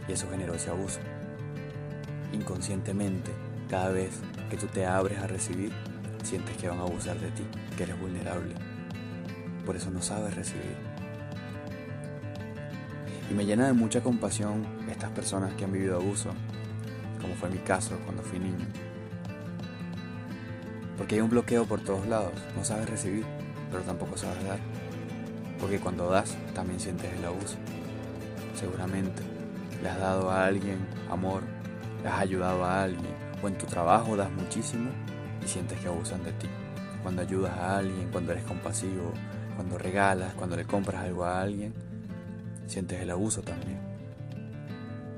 Y 0.06 0.12
eso 0.12 0.28
generó 0.30 0.54
ese 0.54 0.70
abuso. 0.70 1.00
Inconscientemente, 2.32 3.30
cada 3.70 3.90
vez 3.90 4.20
que 4.50 4.56
tú 4.56 4.66
te 4.66 4.84
abres 4.86 5.18
a 5.18 5.26
recibir, 5.26 5.72
sientes 6.22 6.56
que 6.56 6.68
van 6.68 6.78
a 6.78 6.82
abusar 6.82 7.18
de 7.18 7.30
ti, 7.30 7.44
que 7.76 7.84
eres 7.84 7.98
vulnerable. 7.98 8.54
Por 9.64 9.76
eso 9.76 9.90
no 9.90 10.02
sabes 10.02 10.34
recibir. 10.34 10.76
Y 13.30 13.34
me 13.34 13.44
llena 13.44 13.66
de 13.66 13.74
mucha 13.74 14.02
compasión 14.02 14.66
estas 14.90 15.10
personas 15.10 15.54
que 15.54 15.64
han 15.64 15.72
vivido 15.72 15.96
abuso, 15.96 16.30
como 17.20 17.34
fue 17.34 17.50
mi 17.50 17.58
caso 17.58 17.98
cuando 18.04 18.22
fui 18.22 18.38
niño. 18.38 18.66
Porque 20.98 21.14
hay 21.14 21.20
un 21.20 21.30
bloqueo 21.30 21.64
por 21.64 21.80
todos 21.80 22.06
lados, 22.08 22.32
no 22.56 22.64
sabes 22.64 22.90
recibir, 22.90 23.24
pero 23.70 23.84
tampoco 23.84 24.18
sabes 24.18 24.44
dar. 24.44 24.58
Porque 25.60 25.78
cuando 25.78 26.10
das, 26.10 26.36
también 26.54 26.80
sientes 26.80 27.12
el 27.12 27.24
abuso. 27.24 27.56
Seguramente 28.54 29.22
le 29.80 29.88
has 29.88 29.98
dado 29.98 30.30
a 30.30 30.44
alguien 30.44 30.78
amor, 31.08 31.42
le 32.02 32.08
has 32.08 32.20
ayudado 32.20 32.64
a 32.64 32.82
alguien, 32.82 33.14
o 33.40 33.48
en 33.48 33.56
tu 33.56 33.66
trabajo 33.66 34.16
das 34.16 34.30
muchísimo 34.32 34.90
y 35.44 35.48
sientes 35.48 35.78
que 35.78 35.86
abusan 35.86 36.24
de 36.24 36.32
ti. 36.32 36.48
Cuando 37.02 37.22
ayudas 37.22 37.56
a 37.56 37.78
alguien, 37.78 38.08
cuando 38.10 38.32
eres 38.32 38.44
compasivo, 38.44 39.12
cuando 39.54 39.78
regalas, 39.78 40.34
cuando 40.34 40.56
le 40.56 40.64
compras 40.64 41.02
algo 41.02 41.24
a 41.24 41.40
alguien, 41.40 41.74
sientes 42.66 43.00
el 43.00 43.10
abuso 43.10 43.42
también. 43.42 43.78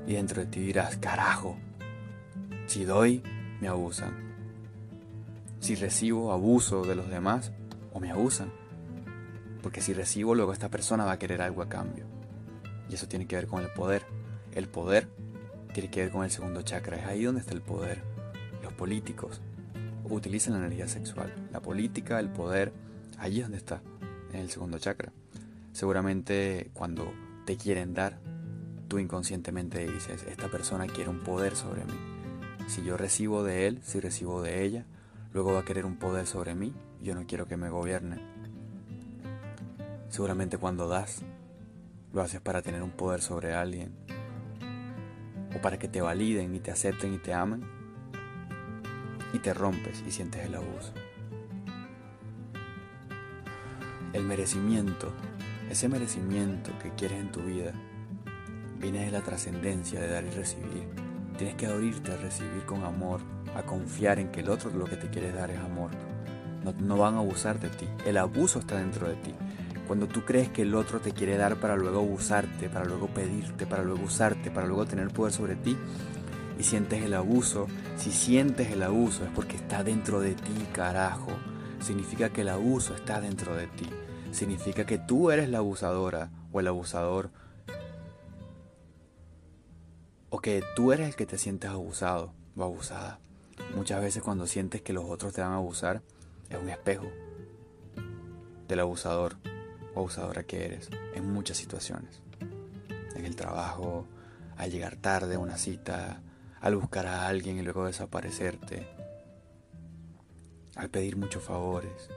Y 0.05 0.13
dentro 0.13 0.41
de 0.41 0.47
ti 0.47 0.59
dirás, 0.59 0.97
carajo, 0.97 1.57
si 2.67 2.85
doy, 2.85 3.23
me 3.59 3.67
abusan. 3.67 4.30
Si 5.61 5.75
recibo, 5.75 6.31
abuso 6.31 6.83
de 6.83 6.95
los 6.95 7.07
demás 7.07 7.51
o 7.93 7.99
me 7.99 8.09
abusan. 8.09 8.51
Porque 9.61 9.79
si 9.79 9.93
recibo, 9.93 10.33
luego 10.33 10.53
esta 10.53 10.69
persona 10.69 11.05
va 11.05 11.13
a 11.13 11.19
querer 11.19 11.39
algo 11.43 11.61
a 11.61 11.69
cambio. 11.69 12.05
Y 12.89 12.95
eso 12.95 13.07
tiene 13.07 13.27
que 13.27 13.35
ver 13.35 13.45
con 13.45 13.61
el 13.61 13.71
poder. 13.71 14.03
El 14.53 14.67
poder 14.67 15.07
tiene 15.71 15.91
que 15.91 16.01
ver 16.01 16.11
con 16.11 16.23
el 16.23 16.31
segundo 16.31 16.63
chakra. 16.63 16.97
Es 16.97 17.05
ahí 17.05 17.23
donde 17.23 17.41
está 17.41 17.53
el 17.53 17.61
poder. 17.61 18.01
Los 18.63 18.73
políticos 18.73 19.39
utilizan 20.09 20.53
la 20.53 20.65
energía 20.65 20.87
sexual. 20.87 21.31
La 21.51 21.61
política, 21.61 22.19
el 22.19 22.29
poder, 22.29 22.73
allí 23.19 23.37
es 23.37 23.43
donde 23.43 23.59
está, 23.59 23.83
en 24.33 24.39
el 24.39 24.49
segundo 24.49 24.79
chakra. 24.79 25.13
Seguramente 25.73 26.71
cuando 26.73 27.13
te 27.45 27.55
quieren 27.55 27.93
dar, 27.93 28.17
tú 28.87 28.97
inconscientemente 28.97 29.85
dices, 29.85 30.23
esta 30.23 30.49
persona 30.49 30.87
quiere 30.87 31.11
un 31.11 31.19
poder 31.19 31.55
sobre 31.55 31.85
mí. 31.85 31.93
Si 32.67 32.83
yo 32.83 32.97
recibo 32.97 33.43
de 33.43 33.67
él, 33.67 33.79
si 33.83 33.99
recibo 33.99 34.41
de 34.41 34.63
ella, 34.63 34.85
luego 35.33 35.53
va 35.53 35.59
a 35.59 35.65
querer 35.65 35.85
un 35.85 35.97
poder 35.97 36.27
sobre 36.27 36.55
mí. 36.55 36.73
Yo 37.01 37.15
no 37.15 37.25
quiero 37.25 37.47
que 37.47 37.57
me 37.57 37.69
gobierne. 37.69 38.19
Seguramente 40.09 40.57
cuando 40.57 40.87
das, 40.87 41.23
lo 42.13 42.21
haces 42.21 42.41
para 42.41 42.61
tener 42.61 42.83
un 42.83 42.91
poder 42.91 43.21
sobre 43.21 43.53
alguien. 43.53 43.95
O 45.55 45.61
para 45.61 45.79
que 45.79 45.87
te 45.87 46.01
validen 46.01 46.53
y 46.55 46.59
te 46.59 46.71
acepten 46.71 47.13
y 47.13 47.17
te 47.17 47.33
amen. 47.33 47.63
Y 49.33 49.39
te 49.39 49.53
rompes 49.53 50.03
y 50.05 50.11
sientes 50.11 50.45
el 50.45 50.55
abuso. 50.55 50.93
El 54.13 54.25
merecimiento, 54.25 55.13
ese 55.69 55.87
merecimiento 55.87 56.71
que 56.79 56.89
quieres 56.91 57.21
en 57.21 57.31
tu 57.31 57.41
vida, 57.41 57.71
viene 58.77 59.05
de 59.05 59.11
la 59.11 59.21
trascendencia 59.21 60.01
de 60.01 60.09
dar 60.09 60.25
y 60.25 60.31
recibir. 60.31 60.89
Tienes 61.37 61.55
que 61.55 61.67
abrirte 61.67 62.11
a 62.11 62.17
recibir 62.17 62.65
con 62.65 62.83
amor, 62.83 63.21
a 63.55 63.63
confiar 63.63 64.19
en 64.19 64.29
que 64.29 64.41
el 64.41 64.49
otro 64.49 64.71
lo 64.71 64.85
que 64.85 64.97
te 64.97 65.09
quiere 65.09 65.31
dar 65.31 65.51
es 65.51 65.59
amor. 65.59 65.91
No, 66.63 66.73
no, 66.79 66.97
van 66.97 67.15
a 67.15 67.19
abusar 67.19 67.59
de 67.59 67.69
ti. 67.69 67.87
El 68.05 68.17
abuso 68.17 68.59
está 68.59 68.77
dentro 68.77 69.07
de 69.07 69.15
ti. 69.15 69.33
Cuando 69.87 70.07
tú 70.07 70.23
crees 70.23 70.49
que 70.49 70.61
el 70.61 70.75
otro 70.75 70.99
te 70.99 71.11
quiere 71.11 71.37
dar 71.37 71.57
para 71.57 71.75
luego 71.75 71.99
abusarte, 71.99 72.69
para 72.69 72.85
luego 72.85 73.07
pedirte, 73.07 73.65
para 73.65 73.83
luego 73.83 74.03
usarte, 74.03 74.51
para 74.51 74.67
luego 74.67 74.85
tener 74.85 75.09
poder 75.09 75.33
sobre 75.33 75.55
ti, 75.55 75.75
y 76.57 76.63
sientes 76.63 77.03
el 77.03 77.15
abuso, 77.15 77.67
si 77.97 78.11
sientes 78.11 78.71
el 78.71 78.83
abuso 78.83 79.25
es 79.25 79.31
porque 79.31 79.55
está 79.55 79.83
dentro 79.83 80.19
de 80.19 80.35
ti, 80.35 80.53
carajo. 80.71 81.31
Significa 81.79 82.29
que 82.29 82.41
el 82.41 82.49
abuso 82.49 82.93
está 82.93 83.19
dentro 83.19 83.55
de 83.55 83.67
ti. 83.67 83.89
Significa 84.31 84.85
que 84.85 84.99
tú 84.99 85.31
eres 85.31 85.49
la 85.49 85.57
abusadora 85.57 86.29
o 86.51 86.59
el 86.59 86.67
abusador. 86.67 87.31
O 90.29 90.39
que 90.39 90.63
tú 90.75 90.93
eres 90.93 91.07
el 91.09 91.15
que 91.15 91.25
te 91.25 91.39
sientes 91.39 91.71
abusado 91.71 92.33
o 92.55 92.63
abusada. 92.63 93.19
Muchas 93.75 94.01
veces 94.01 94.21
cuando 94.21 94.47
sientes 94.47 94.81
que 94.81 94.93
los 94.93 95.05
otros 95.05 95.33
te 95.33 95.41
van 95.41 95.51
a 95.51 95.55
abusar, 95.55 96.01
es 96.49 96.59
un 96.59 96.69
espejo 96.69 97.07
del 98.67 98.79
abusador 98.79 99.37
o 99.95 99.99
abusadora 99.99 100.43
que 100.43 100.65
eres 100.65 100.89
en 101.15 101.31
muchas 101.31 101.57
situaciones. 101.57 102.21
En 103.15 103.25
el 103.25 103.35
trabajo, 103.35 104.05
al 104.57 104.71
llegar 104.71 104.97
tarde 104.97 105.35
a 105.35 105.39
una 105.39 105.57
cita, 105.57 106.21
al 106.59 106.75
buscar 106.75 107.07
a 107.07 107.27
alguien 107.27 107.57
y 107.57 107.63
luego 107.63 107.85
desaparecerte, 107.85 108.87
al 110.75 110.89
pedir 110.89 111.17
muchos 111.17 111.43
favores, 111.43 112.09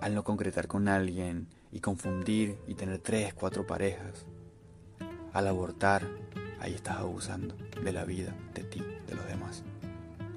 al 0.00 0.14
no 0.14 0.24
concretar 0.24 0.66
con 0.66 0.88
alguien 0.88 1.48
y 1.72 1.80
confundir 1.80 2.58
y 2.66 2.74
tener 2.74 2.98
tres, 2.98 3.32
cuatro 3.32 3.66
parejas, 3.66 4.26
al 5.32 5.46
abortar, 5.46 6.06
ahí 6.60 6.74
estás 6.74 6.98
abusando 6.98 7.54
de 7.82 7.92
la 7.92 8.04
vida, 8.04 8.34
de 8.54 8.62
ti, 8.64 8.82
de 9.06 9.14
los 9.14 9.26
demás. 9.26 9.62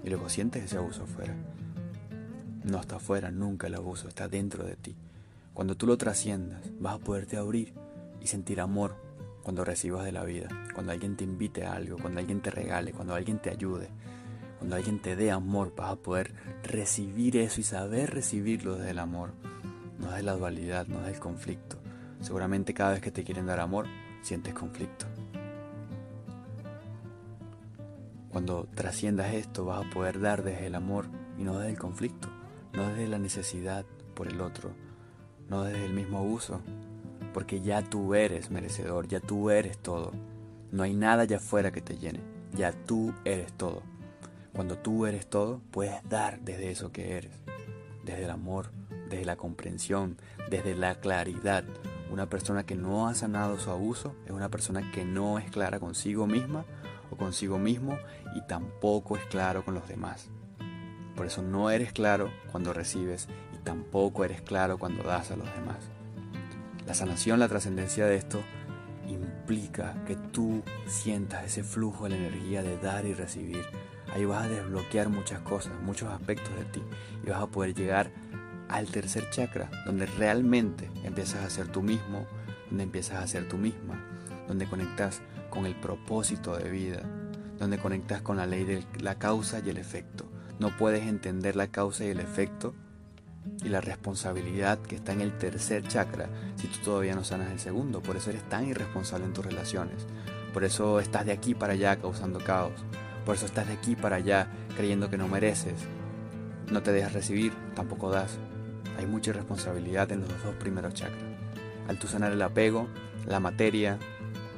Y 0.03 0.09
luego 0.09 0.29
sientes 0.29 0.63
ese 0.63 0.77
abuso 0.77 1.03
afuera. 1.03 1.35
No 2.63 2.79
está 2.79 2.97
afuera 2.97 3.31
nunca 3.31 3.67
el 3.67 3.75
abuso, 3.75 4.07
está 4.07 4.27
dentro 4.27 4.65
de 4.65 4.75
ti. 4.75 4.95
Cuando 5.53 5.75
tú 5.75 5.87
lo 5.87 5.97
trasciendas, 5.97 6.61
vas 6.79 6.95
a 6.95 6.99
poderte 6.99 7.37
abrir 7.37 7.73
y 8.21 8.27
sentir 8.27 8.61
amor 8.61 8.95
cuando 9.43 9.65
recibas 9.65 10.05
de 10.05 10.11
la 10.11 10.23
vida, 10.23 10.49
cuando 10.73 10.91
alguien 10.91 11.15
te 11.15 11.23
invite 11.23 11.65
a 11.65 11.73
algo, 11.73 11.97
cuando 11.97 12.19
alguien 12.19 12.41
te 12.41 12.51
regale, 12.51 12.91
cuando 12.91 13.15
alguien 13.15 13.39
te 13.39 13.49
ayude, 13.49 13.89
cuando 14.57 14.75
alguien 14.75 15.01
te 15.01 15.15
dé 15.15 15.31
amor, 15.31 15.73
vas 15.75 15.91
a 15.91 15.95
poder 15.95 16.33
recibir 16.63 17.37
eso 17.37 17.61
y 17.61 17.63
saber 17.63 18.13
recibirlo 18.13 18.75
desde 18.75 18.91
el 18.91 18.99
amor, 18.99 19.31
no 19.97 20.11
desde 20.11 20.23
la 20.23 20.35
dualidad, 20.35 20.87
no 20.87 20.99
desde 20.99 21.13
el 21.13 21.19
conflicto. 21.19 21.77
Seguramente 22.21 22.73
cada 22.73 22.91
vez 22.91 23.01
que 23.01 23.11
te 23.11 23.23
quieren 23.23 23.45
dar 23.45 23.59
amor, 23.59 23.87
sientes 24.21 24.53
conflicto. 24.53 25.05
Cuando 28.39 28.69
trasciendas 28.73 29.33
esto, 29.33 29.65
vas 29.65 29.85
a 29.85 29.89
poder 29.89 30.21
dar 30.21 30.43
desde 30.43 30.67
el 30.67 30.75
amor 30.75 31.07
y 31.37 31.43
no 31.43 31.59
desde 31.59 31.71
el 31.71 31.77
conflicto, 31.77 32.29
no 32.71 32.87
desde 32.87 33.09
la 33.09 33.19
necesidad 33.19 33.85
por 34.13 34.29
el 34.29 34.39
otro, 34.39 34.71
no 35.49 35.63
desde 35.63 35.85
el 35.85 35.93
mismo 35.93 36.19
abuso, 36.19 36.61
porque 37.33 37.59
ya 37.59 37.81
tú 37.81 38.15
eres 38.15 38.49
merecedor, 38.49 39.09
ya 39.09 39.19
tú 39.19 39.49
eres 39.49 39.77
todo. 39.79 40.13
No 40.71 40.83
hay 40.83 40.93
nada 40.93 41.23
allá 41.23 41.35
afuera 41.35 41.73
que 41.73 41.81
te 41.81 41.97
llene, 41.97 42.21
ya 42.53 42.71
tú 42.71 43.13
eres 43.25 43.51
todo. 43.51 43.83
Cuando 44.53 44.77
tú 44.77 45.05
eres 45.05 45.27
todo, 45.27 45.59
puedes 45.69 46.01
dar 46.07 46.39
desde 46.39 46.71
eso 46.71 46.93
que 46.93 47.17
eres, 47.17 47.33
desde 48.05 48.23
el 48.23 48.31
amor, 48.31 48.71
desde 49.09 49.25
la 49.25 49.35
comprensión, 49.35 50.15
desde 50.49 50.75
la 50.75 50.95
claridad. 51.01 51.65
Una 52.09 52.29
persona 52.29 52.65
que 52.65 52.75
no 52.75 53.09
ha 53.09 53.15
sanado 53.15 53.59
su 53.59 53.69
abuso 53.69 54.15
es 54.25 54.31
una 54.31 54.47
persona 54.47 54.93
que 54.93 55.03
no 55.03 55.39
es 55.39 55.51
clara 55.51 55.81
consigo 55.81 56.25
misma 56.25 56.63
o 57.11 57.15
consigo 57.15 57.57
mismo 57.57 57.97
y 58.35 58.41
tampoco 58.41 59.17
es 59.17 59.23
claro 59.25 59.63
con 59.63 59.73
los 59.73 59.87
demás. 59.87 60.29
Por 61.15 61.25
eso 61.25 61.41
no 61.41 61.69
eres 61.69 61.91
claro 61.91 62.31
cuando 62.51 62.73
recibes 62.73 63.27
y 63.53 63.57
tampoco 63.57 64.23
eres 64.23 64.41
claro 64.41 64.77
cuando 64.77 65.03
das 65.03 65.31
a 65.31 65.35
los 65.35 65.53
demás. 65.53 65.89
La 66.85 66.93
sanación, 66.93 67.39
la 67.39 67.47
trascendencia 67.47 68.05
de 68.05 68.15
esto 68.15 68.41
implica 69.07 69.95
que 70.05 70.15
tú 70.15 70.63
sientas 70.87 71.43
ese 71.45 71.63
flujo 71.63 72.05
de 72.05 72.11
la 72.11 72.17
energía 72.17 72.63
de 72.63 72.77
dar 72.77 73.05
y 73.05 73.13
recibir. 73.13 73.65
Ahí 74.13 74.25
vas 74.25 74.45
a 74.45 74.49
desbloquear 74.49 75.09
muchas 75.09 75.41
cosas, 75.41 75.73
muchos 75.81 76.09
aspectos 76.09 76.55
de 76.55 76.65
ti 76.65 76.81
y 77.25 77.29
vas 77.29 77.41
a 77.41 77.47
poder 77.47 77.73
llegar 77.73 78.11
al 78.69 78.87
tercer 78.87 79.29
chakra, 79.31 79.69
donde 79.85 80.05
realmente 80.05 80.89
empiezas 81.03 81.43
a 81.43 81.49
ser 81.49 81.67
tú 81.67 81.81
mismo, 81.81 82.27
donde 82.69 82.83
empiezas 82.83 83.23
a 83.23 83.27
ser 83.27 83.47
tú 83.47 83.57
misma, 83.57 84.03
donde 84.47 84.67
conectas 84.67 85.21
con 85.49 85.65
el 85.65 85.75
propósito 85.75 86.55
de 86.57 86.69
vida, 86.69 87.01
donde 87.57 87.77
conectas 87.77 88.21
con 88.21 88.37
la 88.37 88.45
ley 88.45 88.63
de 88.63 88.83
la 89.01 89.15
causa 89.15 89.61
y 89.65 89.69
el 89.69 89.77
efecto. 89.77 90.25
No 90.59 90.75
puedes 90.77 91.03
entender 91.03 91.55
la 91.55 91.67
causa 91.67 92.05
y 92.05 92.09
el 92.09 92.19
efecto 92.19 92.73
y 93.63 93.69
la 93.69 93.81
responsabilidad 93.81 94.79
que 94.79 94.95
está 94.95 95.13
en 95.13 95.21
el 95.21 95.37
tercer 95.37 95.87
chakra 95.87 96.29
si 96.55 96.67
tú 96.67 96.79
todavía 96.83 97.15
no 97.15 97.23
sanas 97.23 97.51
el 97.51 97.59
segundo. 97.59 98.01
Por 98.01 98.17
eso 98.17 98.29
eres 98.29 98.47
tan 98.47 98.67
irresponsable 98.67 99.25
en 99.25 99.33
tus 99.33 99.45
relaciones. 99.45 100.05
Por 100.53 100.63
eso 100.63 100.99
estás 100.99 101.25
de 101.25 101.31
aquí 101.31 101.53
para 101.53 101.73
allá 101.73 101.97
causando 101.97 102.39
caos. 102.39 102.73
Por 103.25 103.35
eso 103.35 103.45
estás 103.45 103.67
de 103.67 103.73
aquí 103.73 103.95
para 103.95 104.17
allá 104.17 104.47
creyendo 104.75 105.09
que 105.09 105.17
no 105.17 105.27
mereces. 105.27 105.75
no 106.71 106.83
te 106.83 106.91
dejas 106.91 107.13
recibir, 107.13 107.53
tampoco 107.75 108.11
das. 108.11 108.37
Hay 108.97 109.07
mucha 109.07 109.31
irresponsabilidad 109.31 110.11
en 110.11 110.21
los 110.21 110.43
dos 110.43 110.55
primeros 110.55 110.93
chakras. 110.93 111.23
Al 111.87 111.97
tú 111.97 112.07
sanar 112.07 112.31
el 112.31 112.41
apego, 112.41 112.87
la 113.25 113.39
materia, 113.39 113.97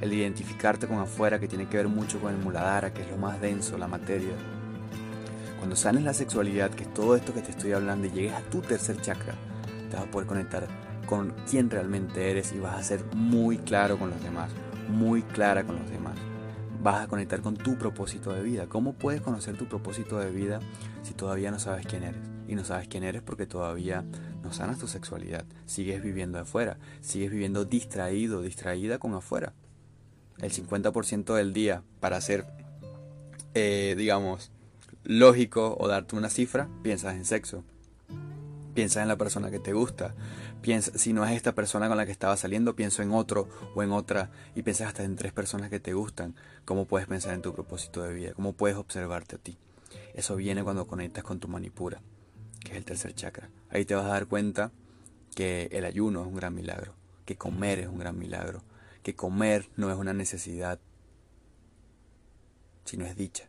el 0.02 0.12
identificarte 0.12 0.88
con 0.88 0.98
afuera, 1.00 1.40
que 1.40 1.48
tiene 1.48 1.70
que 1.70 1.78
ver 1.78 1.88
mucho 1.88 2.20
con 2.20 2.34
el 2.34 2.40
muladhara, 2.40 2.94
que 2.94 3.04
es 3.04 3.10
lo 3.10 3.18
más 3.18 3.40
denso, 3.40 3.78
la 3.78 3.88
materia. 3.88 4.34
Cuando 5.58 5.76
sanes 5.76 6.04
la 6.04 6.14
sexualidad, 6.14 6.72
que 6.72 6.84
es 6.84 6.94
todo 6.94 7.16
esto 7.16 7.34
que 7.34 7.42
te 7.42 7.52
estoy 7.52 7.72
hablando, 7.72 8.08
y 8.08 8.12
llegues 8.12 8.34
a 8.34 8.42
tu 8.42 8.62
tercer 8.62 9.00
chakra, 9.00 9.36
te 9.90 9.96
vas 9.96 10.06
a 10.06 10.12
poder 10.12 10.28
conectar 10.28 10.68
con 11.06 11.36
quién 11.50 11.70
realmente 11.70 12.32
eres 12.32 12.54
y 12.54 12.60
vas 12.60 12.80
a 12.80 12.84
ser 12.84 13.06
muy 13.14 13.58
claro 13.58 14.00
con 14.00 14.10
los 14.10 14.24
demás, 14.24 14.50
muy 14.90 15.22
clara 15.22 15.64
con 15.64 15.76
los 15.76 15.90
demás. 15.90 16.16
Vas 16.82 17.04
a 17.04 17.08
conectar 17.08 17.42
con 17.42 17.58
tu 17.58 17.78
propósito 17.78 18.34
de 18.34 18.42
vida. 18.42 18.66
¿Cómo 18.68 18.94
puedes 18.94 19.22
conocer 19.22 19.56
tu 19.56 19.68
propósito 19.68 20.18
de 20.18 20.32
vida 20.32 20.62
si 21.04 21.14
todavía 21.14 21.52
no 21.52 21.60
sabes 21.60 21.86
quién 21.86 22.04
eres? 22.04 22.22
Y 22.48 22.56
no 22.56 22.64
sabes 22.64 22.88
quién 22.88 23.04
eres 23.04 23.22
porque 23.22 23.46
todavía 23.46 24.04
no 24.42 24.52
sanas 24.52 24.80
tu 24.80 24.88
sexualidad. 24.88 25.46
Sigues 25.66 26.02
viviendo 26.02 26.40
afuera, 26.40 26.78
sigues 27.02 27.30
viviendo 27.30 27.66
distraído, 27.66 28.42
distraída 28.42 28.98
con 28.98 29.14
afuera. 29.14 29.54
El 30.40 30.52
50% 30.52 31.36
del 31.36 31.54
día 31.54 31.84
para 32.00 32.20
ser, 32.22 32.46
eh, 33.54 33.96
digamos, 33.98 34.52
lógico 35.04 35.76
o 35.80 35.88
darte 35.88 36.16
una 36.16 36.30
cifra, 36.30 36.68
piensas 36.84 37.16
en 37.16 37.26
sexo. 37.26 37.64
Piensas 38.74 39.02
en 39.02 39.10
la 39.10 39.18
persona 39.18 39.52
que 39.52 39.60
te 39.60 39.74
gusta. 39.74 40.16
Piensa, 40.62 40.98
si 40.98 41.12
no 41.12 41.26
es 41.26 41.32
esta 41.32 41.54
persona 41.54 41.88
con 41.88 41.98
la 41.98 42.06
que 42.06 42.12
estaba 42.12 42.38
saliendo, 42.38 42.76
pienso 42.76 43.02
en 43.02 43.12
otro 43.12 43.50
o 43.76 43.84
en 43.84 43.92
otra. 43.92 44.32
Y 44.56 44.62
piensas 44.62 44.88
hasta 44.88 45.04
en 45.04 45.16
tres 45.16 45.34
personas 45.34 45.70
que 45.70 45.80
te 45.80 45.94
gustan. 45.94 46.36
¿Cómo 46.66 46.86
puedes 46.86 47.08
pensar 47.08 47.34
en 47.34 47.42
tu 47.42 47.54
propósito 47.54 48.02
de 48.04 48.14
vida? 48.14 48.34
¿Cómo 48.34 48.54
puedes 48.54 48.78
observarte 48.78 49.36
a 49.36 49.40
ti? 49.40 49.58
Eso 50.14 50.36
viene 50.36 50.64
cuando 50.64 50.88
conectas 50.88 51.24
con 51.24 51.40
tu 51.40 51.48
manipura, 51.48 52.02
que 52.62 52.72
es 52.72 52.78
el 52.78 52.86
tercer 52.86 53.14
chakra. 53.14 53.50
Ahí 53.70 53.86
te 53.86 53.96
vas 53.96 54.06
a 54.06 54.10
dar 54.10 54.28
cuenta 54.28 54.72
que 55.36 55.70
el 55.72 55.86
ayuno 55.86 56.22
es 56.22 56.28
un 56.28 56.36
gran 56.36 56.54
milagro, 56.54 56.94
que 57.26 57.38
comer 57.38 57.80
es 57.80 57.88
un 57.88 58.00
gran 58.00 58.18
milagro, 58.18 58.64
que 59.02 59.16
comer 59.16 59.70
no 59.76 59.92
es 59.92 59.98
una 59.98 60.14
necesidad, 60.14 60.80
sino 62.86 63.06
es 63.06 63.16
dicha. 63.16 63.46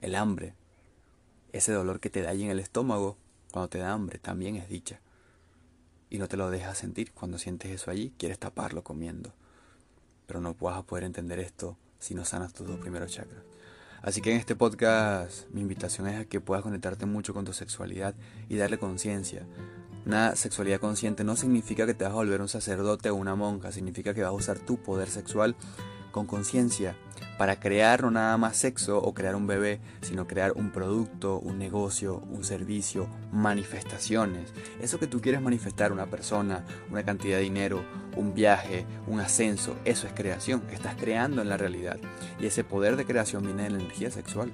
El 0.00 0.14
hambre, 0.14 0.54
ese 1.52 1.72
dolor 1.72 2.00
que 2.00 2.10
te 2.10 2.22
da 2.22 2.30
allí 2.30 2.44
en 2.44 2.50
el 2.50 2.60
estómago, 2.60 3.16
cuando 3.52 3.68
te 3.68 3.78
da 3.78 3.92
hambre 3.92 4.18
también 4.18 4.56
es 4.56 4.68
dicha. 4.68 5.00
Y 6.08 6.18
no 6.18 6.28
te 6.28 6.36
lo 6.36 6.50
dejas 6.50 6.78
sentir. 6.78 7.12
Cuando 7.12 7.38
sientes 7.38 7.70
eso 7.70 7.90
allí, 7.90 8.12
quieres 8.18 8.38
taparlo 8.38 8.82
comiendo. 8.82 9.32
Pero 10.26 10.40
no 10.40 10.54
vas 10.54 10.78
a 10.78 10.82
poder 10.82 11.04
entender 11.04 11.38
esto 11.38 11.76
si 11.98 12.14
no 12.14 12.24
sanas 12.24 12.52
tus 12.52 12.66
dos 12.66 12.78
primeros 12.78 13.12
chakras. 13.12 13.42
Así 14.02 14.22
que 14.22 14.32
en 14.32 14.38
este 14.38 14.56
podcast 14.56 15.48
mi 15.50 15.60
invitación 15.60 16.08
es 16.08 16.18
a 16.18 16.24
que 16.24 16.40
puedas 16.40 16.62
conectarte 16.62 17.04
mucho 17.06 17.34
con 17.34 17.44
tu 17.44 17.52
sexualidad 17.52 18.14
y 18.48 18.56
darle 18.56 18.78
conciencia. 18.78 19.46
Una 20.06 20.34
sexualidad 20.34 20.80
consciente 20.80 21.24
no 21.24 21.36
significa 21.36 21.86
que 21.86 21.94
te 21.94 22.04
vas 22.04 22.12
a 22.12 22.16
volver 22.16 22.40
un 22.40 22.48
sacerdote 22.48 23.10
o 23.10 23.14
una 23.14 23.34
monja, 23.34 23.70
significa 23.70 24.14
que 24.14 24.22
vas 24.22 24.30
a 24.30 24.34
usar 24.34 24.58
tu 24.58 24.78
poder 24.78 25.08
sexual 25.08 25.56
con 26.10 26.26
conciencia 26.26 26.96
para 27.38 27.58
crear 27.58 28.02
no 28.02 28.10
nada 28.10 28.36
más 28.36 28.56
sexo 28.56 28.98
o 28.98 29.14
crear 29.14 29.34
un 29.34 29.46
bebé, 29.46 29.80
sino 30.02 30.26
crear 30.26 30.52
un 30.56 30.70
producto, 30.70 31.38
un 31.38 31.58
negocio, 31.58 32.22
un 32.30 32.44
servicio, 32.44 33.08
manifestaciones. 33.32 34.52
Eso 34.80 34.98
que 34.98 35.06
tú 35.06 35.20
quieres 35.20 35.40
manifestar, 35.40 35.92
una 35.92 36.06
persona, 36.06 36.64
una 36.90 37.02
cantidad 37.02 37.38
de 37.38 37.44
dinero, 37.44 37.82
un 38.16 38.34
viaje, 38.34 38.84
un 39.06 39.20
ascenso, 39.20 39.76
eso 39.84 40.06
es 40.06 40.12
creación, 40.12 40.62
estás 40.70 40.96
creando 40.96 41.40
en 41.40 41.48
la 41.48 41.56
realidad. 41.56 41.98
Y 42.38 42.46
ese 42.46 42.64
poder 42.64 42.96
de 42.96 43.06
creación 43.06 43.44
viene 43.44 43.62
de 43.62 43.70
la 43.70 43.78
energía 43.78 44.10
sexual. 44.10 44.52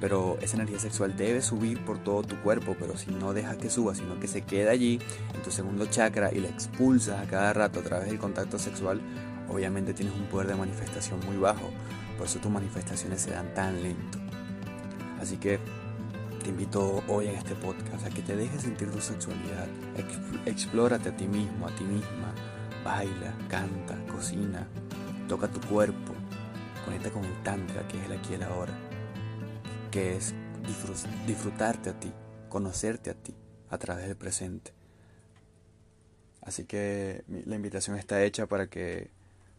Pero 0.00 0.38
esa 0.40 0.56
energía 0.56 0.78
sexual 0.78 1.14
debe 1.16 1.42
subir 1.42 1.84
por 1.84 1.98
todo 1.98 2.22
tu 2.22 2.40
cuerpo, 2.40 2.74
pero 2.78 2.96
si 2.96 3.10
no 3.10 3.34
dejas 3.34 3.58
que 3.58 3.68
suba, 3.68 3.94
sino 3.94 4.18
que 4.18 4.28
se 4.28 4.42
queda 4.42 4.70
allí 4.70 4.98
en 5.34 5.42
tu 5.42 5.50
segundo 5.50 5.86
chakra 5.86 6.32
y 6.32 6.40
la 6.40 6.48
expulsas 6.48 7.20
a 7.20 7.28
cada 7.28 7.52
rato 7.52 7.80
a 7.80 7.82
través 7.82 8.08
del 8.08 8.18
contacto 8.18 8.58
sexual, 8.58 9.00
obviamente 9.50 9.92
tienes 9.92 10.14
un 10.14 10.26
poder 10.26 10.46
de 10.46 10.54
manifestación 10.54 11.20
muy 11.26 11.36
bajo, 11.36 11.70
por 12.16 12.26
eso 12.26 12.38
tus 12.38 12.50
manifestaciones 12.50 13.20
se 13.20 13.32
dan 13.32 13.52
tan 13.52 13.82
lento. 13.82 14.18
Así 15.20 15.36
que 15.36 15.58
te 16.42 16.48
invito 16.48 17.02
hoy 17.08 17.26
en 17.26 17.34
este 17.34 17.54
podcast 17.54 18.06
a 18.06 18.10
que 18.10 18.22
te 18.22 18.34
dejes 18.34 18.62
sentir 18.62 18.90
tu 18.90 19.00
sexualidad, 19.00 19.68
explórate 20.46 21.10
a 21.10 21.16
ti 21.16 21.26
mismo, 21.26 21.66
a 21.66 21.74
ti 21.74 21.84
misma, 21.84 22.32
baila, 22.82 23.34
canta, 23.48 23.98
cocina, 24.10 24.66
toca 25.28 25.48
tu 25.48 25.60
cuerpo, 25.68 26.14
conecta 26.86 27.10
con 27.10 27.24
el 27.24 27.42
tantra 27.42 27.86
que 27.86 27.98
es 27.98 28.06
el 28.06 28.12
aquí 28.12 28.30
y 28.30 28.34
el 28.34 28.42
ahora, 28.44 28.72
que 29.90 30.16
es 30.16 30.34
disfrutarte 31.26 31.90
a 31.90 31.98
ti, 31.98 32.12
conocerte 32.48 33.10
a 33.10 33.14
ti 33.14 33.34
a 33.68 33.78
través 33.78 34.06
del 34.06 34.16
presente. 34.16 34.72
Así 36.42 36.64
que 36.64 37.24
la 37.28 37.56
invitación 37.56 37.96
está 37.96 38.22
hecha 38.24 38.46
para 38.46 38.68
que 38.68 39.10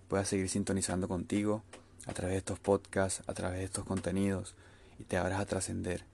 puedas 0.08 0.28
seguir 0.28 0.50
sintonizando 0.50 1.08
contigo 1.08 1.64
a 2.08 2.14
través 2.14 2.34
de 2.34 2.40
estos 2.40 2.60
podcasts, 2.60 3.24
a 3.28 3.34
través 3.34 3.60
de 3.60 3.66
estos 3.66 3.86
contenidos 3.86 4.56
y 5.00 5.04
te 5.04 5.18
abras 5.18 5.40
a 5.40 5.46
trascender. 5.46 6.06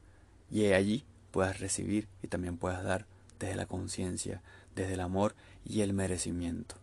Y 0.52 0.66
allí 0.74 1.06
puedas 1.32 1.60
recibir 1.60 2.08
y 2.22 2.28
también 2.28 2.58
puedas 2.58 2.84
dar 2.84 3.06
desde 3.40 3.56
la 3.56 3.66
conciencia, 3.66 4.42
desde 4.76 4.94
el 4.94 5.02
amor 5.02 5.36
y 5.64 5.82
el 5.82 5.94
merecimiento. 5.94 6.76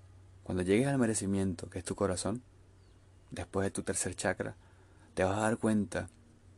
Cuando 0.45 0.63
llegues 0.63 0.89
al 0.89 0.99
merecimiento, 0.99 1.69
que 1.69 1.79
es 1.79 1.85
tu 1.85 1.95
corazón, 1.95 2.43
después 3.31 3.65
de 3.65 3.71
tu 3.71 3.83
tercer 3.83 4.15
chakra, 4.15 4.57
te 5.15 5.25
vas 5.25 5.37
a 5.39 5.43
dar 5.43 5.59
cuenta 5.59 6.09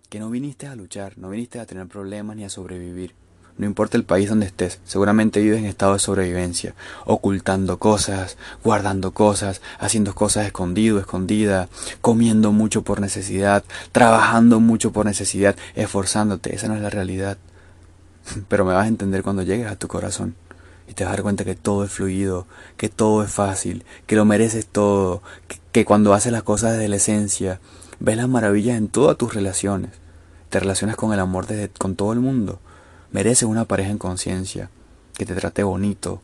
que 0.08 0.20
no 0.20 0.30
viniste 0.30 0.66
a 0.66 0.76
luchar, 0.76 1.18
no 1.18 1.30
viniste 1.30 1.60
a 1.60 1.66
tener 1.66 1.86
problemas 1.86 2.36
ni 2.36 2.44
a 2.44 2.50
sobrevivir, 2.50 3.14
no 3.58 3.64
importa 3.64 3.96
el 3.96 4.04
país 4.04 4.28
donde 4.28 4.46
estés, 4.46 4.80
seguramente 4.84 5.40
vives 5.40 5.60
en 5.60 5.64
estado 5.64 5.94
de 5.94 5.98
sobrevivencia, 5.98 6.74
ocultando 7.06 7.78
cosas, 7.78 8.36
guardando 8.62 9.12
cosas, 9.12 9.62
haciendo 9.78 10.14
cosas 10.14 10.46
escondido, 10.46 10.98
escondida, 10.98 11.70
comiendo 12.02 12.52
mucho 12.52 12.82
por 12.82 13.00
necesidad, 13.00 13.64
trabajando 13.92 14.60
mucho 14.60 14.92
por 14.92 15.06
necesidad, 15.06 15.56
esforzándote. 15.74 16.54
Esa 16.54 16.68
no 16.68 16.74
es 16.76 16.82
la 16.82 16.90
realidad. 16.90 17.38
Pero 18.48 18.66
me 18.66 18.74
vas 18.74 18.84
a 18.84 18.88
entender 18.88 19.22
cuando 19.22 19.42
llegues 19.42 19.70
a 19.70 19.76
tu 19.76 19.88
corazón 19.88 20.34
y 20.86 20.92
te 20.92 21.04
vas 21.04 21.12
a 21.12 21.16
dar 21.16 21.22
cuenta 21.22 21.44
que 21.44 21.54
todo 21.54 21.84
es 21.84 21.90
fluido, 21.90 22.46
que 22.76 22.90
todo 22.90 23.22
es 23.22 23.30
fácil, 23.30 23.84
que 24.06 24.16
lo 24.16 24.26
mereces 24.26 24.66
todo, 24.66 25.22
que, 25.72 25.84
cuando 25.86 26.12
haces 26.12 26.30
las 26.30 26.42
cosas 26.42 26.72
desde 26.72 26.88
la 26.88 26.96
esencia, 26.96 27.58
ves 28.00 28.16
las 28.16 28.28
maravillas 28.28 28.76
en 28.76 28.88
todas 28.88 29.16
tus 29.16 29.34
relaciones. 29.34 29.90
Te 30.50 30.60
relacionas 30.60 30.96
con 30.96 31.12
el 31.12 31.20
amor 31.20 31.46
desde, 31.46 31.68
con 31.68 31.96
todo 31.96 32.12
el 32.12 32.20
mundo. 32.20 32.60
Mereces 33.12 33.44
una 33.44 33.64
pareja 33.64 33.90
en 33.90 33.98
conciencia, 33.98 34.70
que 35.16 35.26
te 35.26 35.34
trate 35.34 35.62
bonito, 35.62 36.20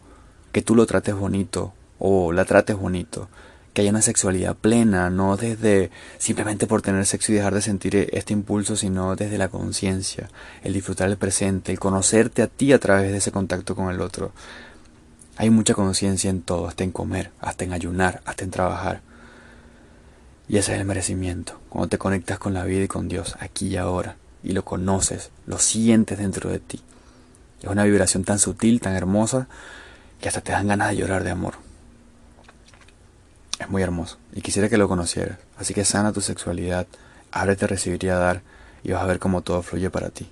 que 0.53 0.63
tú 0.63 0.75
lo 0.75 0.87
trates 0.87 1.15
bonito. 1.15 1.73
O 2.05 2.33
la 2.33 2.45
trates 2.45 2.77
bonito, 2.77 3.29
que 3.73 3.83
haya 3.83 3.91
una 3.91 4.03
sexualidad 4.03 4.57
plena, 4.57 5.09
no 5.09 5.37
desde 5.37 5.93
simplemente 6.19 6.67
por 6.67 6.83
tener 6.83 7.07
sexo 7.07 7.31
y 7.31 7.37
dejar 7.37 7.55
de 7.55 7.63
sentir 7.63 8.09
este 8.13 8.33
impulso, 8.33 8.75
sino 8.75 9.15
desde 9.15 9.39
la 9.39 9.49
conciencia, 9.49 10.29
el 10.65 10.73
disfrutar 10.73 11.09
el 11.09 11.17
presente, 11.17 11.71
el 11.71 11.79
conocerte 11.79 12.43
a 12.43 12.49
ti 12.49 12.73
a 12.73 12.81
través 12.81 13.13
de 13.13 13.19
ese 13.19 13.31
contacto 13.31 13.77
con 13.77 13.89
el 13.89 14.01
otro. 14.01 14.33
Hay 15.37 15.51
mucha 15.51 15.75
conciencia 15.75 16.29
en 16.29 16.43
todo, 16.43 16.67
hasta 16.67 16.83
en 16.83 16.91
comer, 16.91 17.31
hasta 17.41 17.63
en 17.63 17.73
ayunar, 17.73 18.21
hasta 18.25 18.43
en 18.43 18.51
trabajar. 18.51 19.01
Y 20.53 20.59
ese 20.59 20.75
es 20.75 20.81
el 20.81 20.85
merecimiento, 20.85 21.59
cuando 21.71 21.89
te 21.89 21.97
conectas 21.97 22.39
con 22.39 22.53
la 22.53 22.63
vida 22.65 22.85
y 22.85 22.87
con 22.87 23.09
Dios, 23.09 23.37
aquí 23.41 23.69
y 23.69 23.79
ahora 23.79 24.17
y 24.45 24.53
lo 24.53 24.67
conoces, 24.67 25.31
lo 25.47 25.59
sientes 25.59 26.19
dentro 26.19 26.51
de 26.51 26.59
ti. 26.59 26.83
Es 27.63 27.71
una 27.71 27.85
vibración 27.85 28.23
tan 28.25 28.39
sutil, 28.39 28.79
tan 28.83 28.95
hermosa, 28.95 29.49
que 30.21 30.29
hasta 30.29 30.43
te 30.43 30.53
dan 30.53 30.69
ganas 30.69 30.91
de 30.91 30.97
llorar 30.97 31.25
de 31.25 31.31
amor. 31.31 31.55
Es 33.59 33.71
muy 33.71 33.81
hermoso 33.81 34.19
y 34.35 34.43
quisiera 34.43 34.69
que 34.69 34.77
lo 34.77 34.89
conocieras. 34.89 35.39
Así 35.57 35.73
que 35.73 35.87
sana 35.87 36.13
tu 36.13 36.21
sexualidad, 36.21 36.87
ábrete 37.31 37.65
a 37.65 37.69
recibir 37.69 38.05
y 38.05 38.11
a 38.11 38.17
dar 38.17 38.43
y 38.85 38.93
vas 38.93 39.03
a 39.03 39.07
ver 39.07 39.21
cómo 39.21 39.41
todo 39.41 39.63
fluye 39.63 39.89
para 39.89 40.11
ti. 40.11 40.29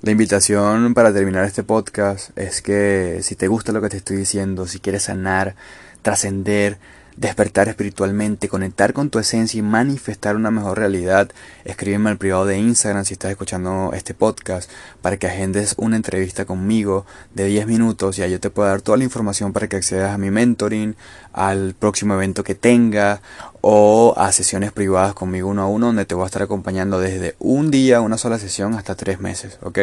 La 0.00 0.12
invitación 0.12 0.94
para 0.94 1.12
terminar 1.12 1.44
este 1.44 1.62
podcast 1.62 2.30
es 2.38 2.62
que 2.62 3.18
si 3.22 3.36
te 3.36 3.48
gusta 3.48 3.72
lo 3.72 3.82
que 3.82 3.90
te 3.90 3.98
estoy 3.98 4.16
diciendo, 4.16 4.66
si 4.66 4.80
quieres 4.80 5.02
sanar, 5.02 5.56
trascender, 6.00 6.78
despertar 7.18 7.68
espiritualmente, 7.68 8.48
conectar 8.48 8.92
con 8.92 9.10
tu 9.10 9.18
esencia 9.18 9.58
y 9.58 9.62
manifestar 9.62 10.36
una 10.36 10.52
mejor 10.52 10.78
realidad, 10.78 11.28
escríbeme 11.64 12.10
al 12.10 12.16
privado 12.16 12.46
de 12.46 12.58
Instagram 12.58 13.04
si 13.04 13.14
estás 13.14 13.32
escuchando 13.32 13.90
este 13.92 14.14
podcast 14.14 14.70
para 15.02 15.16
que 15.16 15.26
agendes 15.26 15.74
una 15.78 15.96
entrevista 15.96 16.44
conmigo 16.44 17.06
de 17.34 17.46
10 17.46 17.66
minutos 17.66 18.18
y 18.18 18.22
ahí 18.22 18.30
yo 18.30 18.40
te 18.40 18.50
puedo 18.50 18.68
dar 18.68 18.82
toda 18.82 18.98
la 18.98 19.04
información 19.04 19.52
para 19.52 19.66
que 19.66 19.76
accedas 19.76 20.14
a 20.14 20.18
mi 20.18 20.30
mentoring, 20.30 20.94
al 21.32 21.74
próximo 21.74 22.14
evento 22.14 22.44
que 22.44 22.54
tenga 22.54 23.20
o 23.62 24.14
a 24.16 24.30
sesiones 24.30 24.70
privadas 24.70 25.14
conmigo 25.14 25.48
uno 25.48 25.62
a 25.62 25.66
uno 25.66 25.86
donde 25.86 26.04
te 26.04 26.14
voy 26.14 26.22
a 26.22 26.26
estar 26.26 26.42
acompañando 26.42 27.00
desde 27.00 27.34
un 27.40 27.72
día, 27.72 28.00
una 28.00 28.16
sola 28.16 28.38
sesión 28.38 28.74
hasta 28.74 28.94
tres 28.94 29.18
meses, 29.18 29.58
¿ok? 29.62 29.78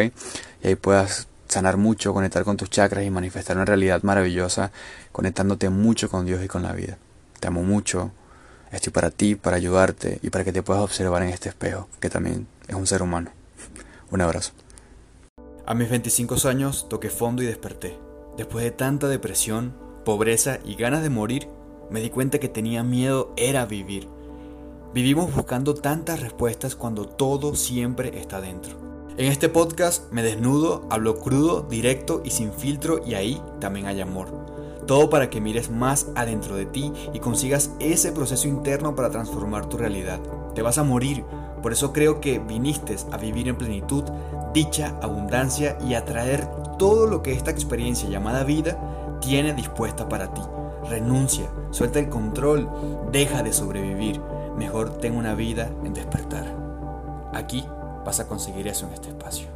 Y 0.62 0.68
ahí 0.68 0.74
puedas 0.74 1.28
sanar 1.48 1.76
mucho, 1.76 2.14
conectar 2.14 2.44
con 2.44 2.56
tus 2.56 2.70
chakras 2.70 3.04
y 3.04 3.10
manifestar 3.10 3.56
una 3.56 3.66
realidad 3.66 4.02
maravillosa, 4.02 4.72
conectándote 5.12 5.68
mucho 5.68 6.08
con 6.08 6.24
Dios 6.24 6.42
y 6.42 6.48
con 6.48 6.62
la 6.62 6.72
vida. 6.72 6.96
Te 7.40 7.48
amo 7.48 7.62
mucho. 7.62 8.12
Estoy 8.70 8.92
para 8.92 9.10
ti, 9.10 9.34
para 9.34 9.56
ayudarte 9.56 10.18
y 10.22 10.30
para 10.30 10.44
que 10.44 10.52
te 10.52 10.62
puedas 10.62 10.82
observar 10.82 11.22
en 11.22 11.28
este 11.28 11.48
espejo, 11.48 11.88
que 12.00 12.10
también 12.10 12.46
es 12.68 12.74
un 12.74 12.86
ser 12.86 13.02
humano. 13.02 13.30
Un 14.10 14.20
abrazo. 14.20 14.52
A 15.66 15.74
mis 15.74 15.90
25 15.90 16.36
años 16.48 16.88
toqué 16.88 17.10
fondo 17.10 17.42
y 17.42 17.46
desperté. 17.46 17.98
Después 18.36 18.64
de 18.64 18.70
tanta 18.70 19.08
depresión, 19.08 19.74
pobreza 20.04 20.58
y 20.64 20.76
ganas 20.76 21.02
de 21.02 21.10
morir, 21.10 21.48
me 21.90 22.00
di 22.00 22.10
cuenta 22.10 22.38
que 22.38 22.48
tenía 22.48 22.82
miedo 22.82 23.32
era 23.36 23.66
vivir. 23.66 24.08
Vivimos 24.94 25.34
buscando 25.34 25.74
tantas 25.74 26.20
respuestas 26.20 26.76
cuando 26.76 27.06
todo 27.06 27.54
siempre 27.54 28.18
está 28.18 28.40
dentro. 28.40 28.76
En 29.18 29.26
este 29.26 29.48
podcast 29.48 30.12
me 30.12 30.22
desnudo, 30.22 30.86
hablo 30.90 31.18
crudo, 31.18 31.62
directo 31.62 32.22
y 32.24 32.30
sin 32.30 32.52
filtro 32.52 33.00
y 33.04 33.14
ahí 33.14 33.42
también 33.60 33.86
hay 33.86 34.00
amor. 34.00 34.45
Todo 34.86 35.10
para 35.10 35.30
que 35.30 35.40
mires 35.40 35.70
más 35.70 36.06
adentro 36.14 36.54
de 36.56 36.66
ti 36.66 36.92
y 37.12 37.18
consigas 37.18 37.70
ese 37.80 38.12
proceso 38.12 38.46
interno 38.46 38.94
para 38.94 39.10
transformar 39.10 39.66
tu 39.66 39.76
realidad. 39.76 40.20
Te 40.54 40.62
vas 40.62 40.78
a 40.78 40.84
morir, 40.84 41.24
por 41.62 41.72
eso 41.72 41.92
creo 41.92 42.20
que 42.20 42.38
viniste 42.38 42.96
a 43.10 43.16
vivir 43.16 43.48
en 43.48 43.56
plenitud, 43.56 44.04
dicha, 44.54 44.96
abundancia 45.02 45.76
y 45.86 45.94
atraer 45.94 46.46
todo 46.78 47.06
lo 47.06 47.22
que 47.22 47.32
esta 47.32 47.50
experiencia 47.50 48.08
llamada 48.08 48.44
vida 48.44 48.78
tiene 49.20 49.54
dispuesta 49.54 50.08
para 50.08 50.32
ti. 50.32 50.42
Renuncia, 50.88 51.50
suelta 51.70 51.98
el 51.98 52.08
control, 52.08 52.70
deja 53.10 53.42
de 53.42 53.52
sobrevivir. 53.52 54.20
Mejor 54.56 54.98
ten 54.98 55.16
una 55.16 55.34
vida 55.34 55.68
en 55.84 55.94
despertar. 55.94 56.46
Aquí 57.34 57.66
vas 58.04 58.20
a 58.20 58.28
conseguir 58.28 58.68
eso 58.68 58.86
en 58.86 58.94
este 58.94 59.08
espacio. 59.08 59.55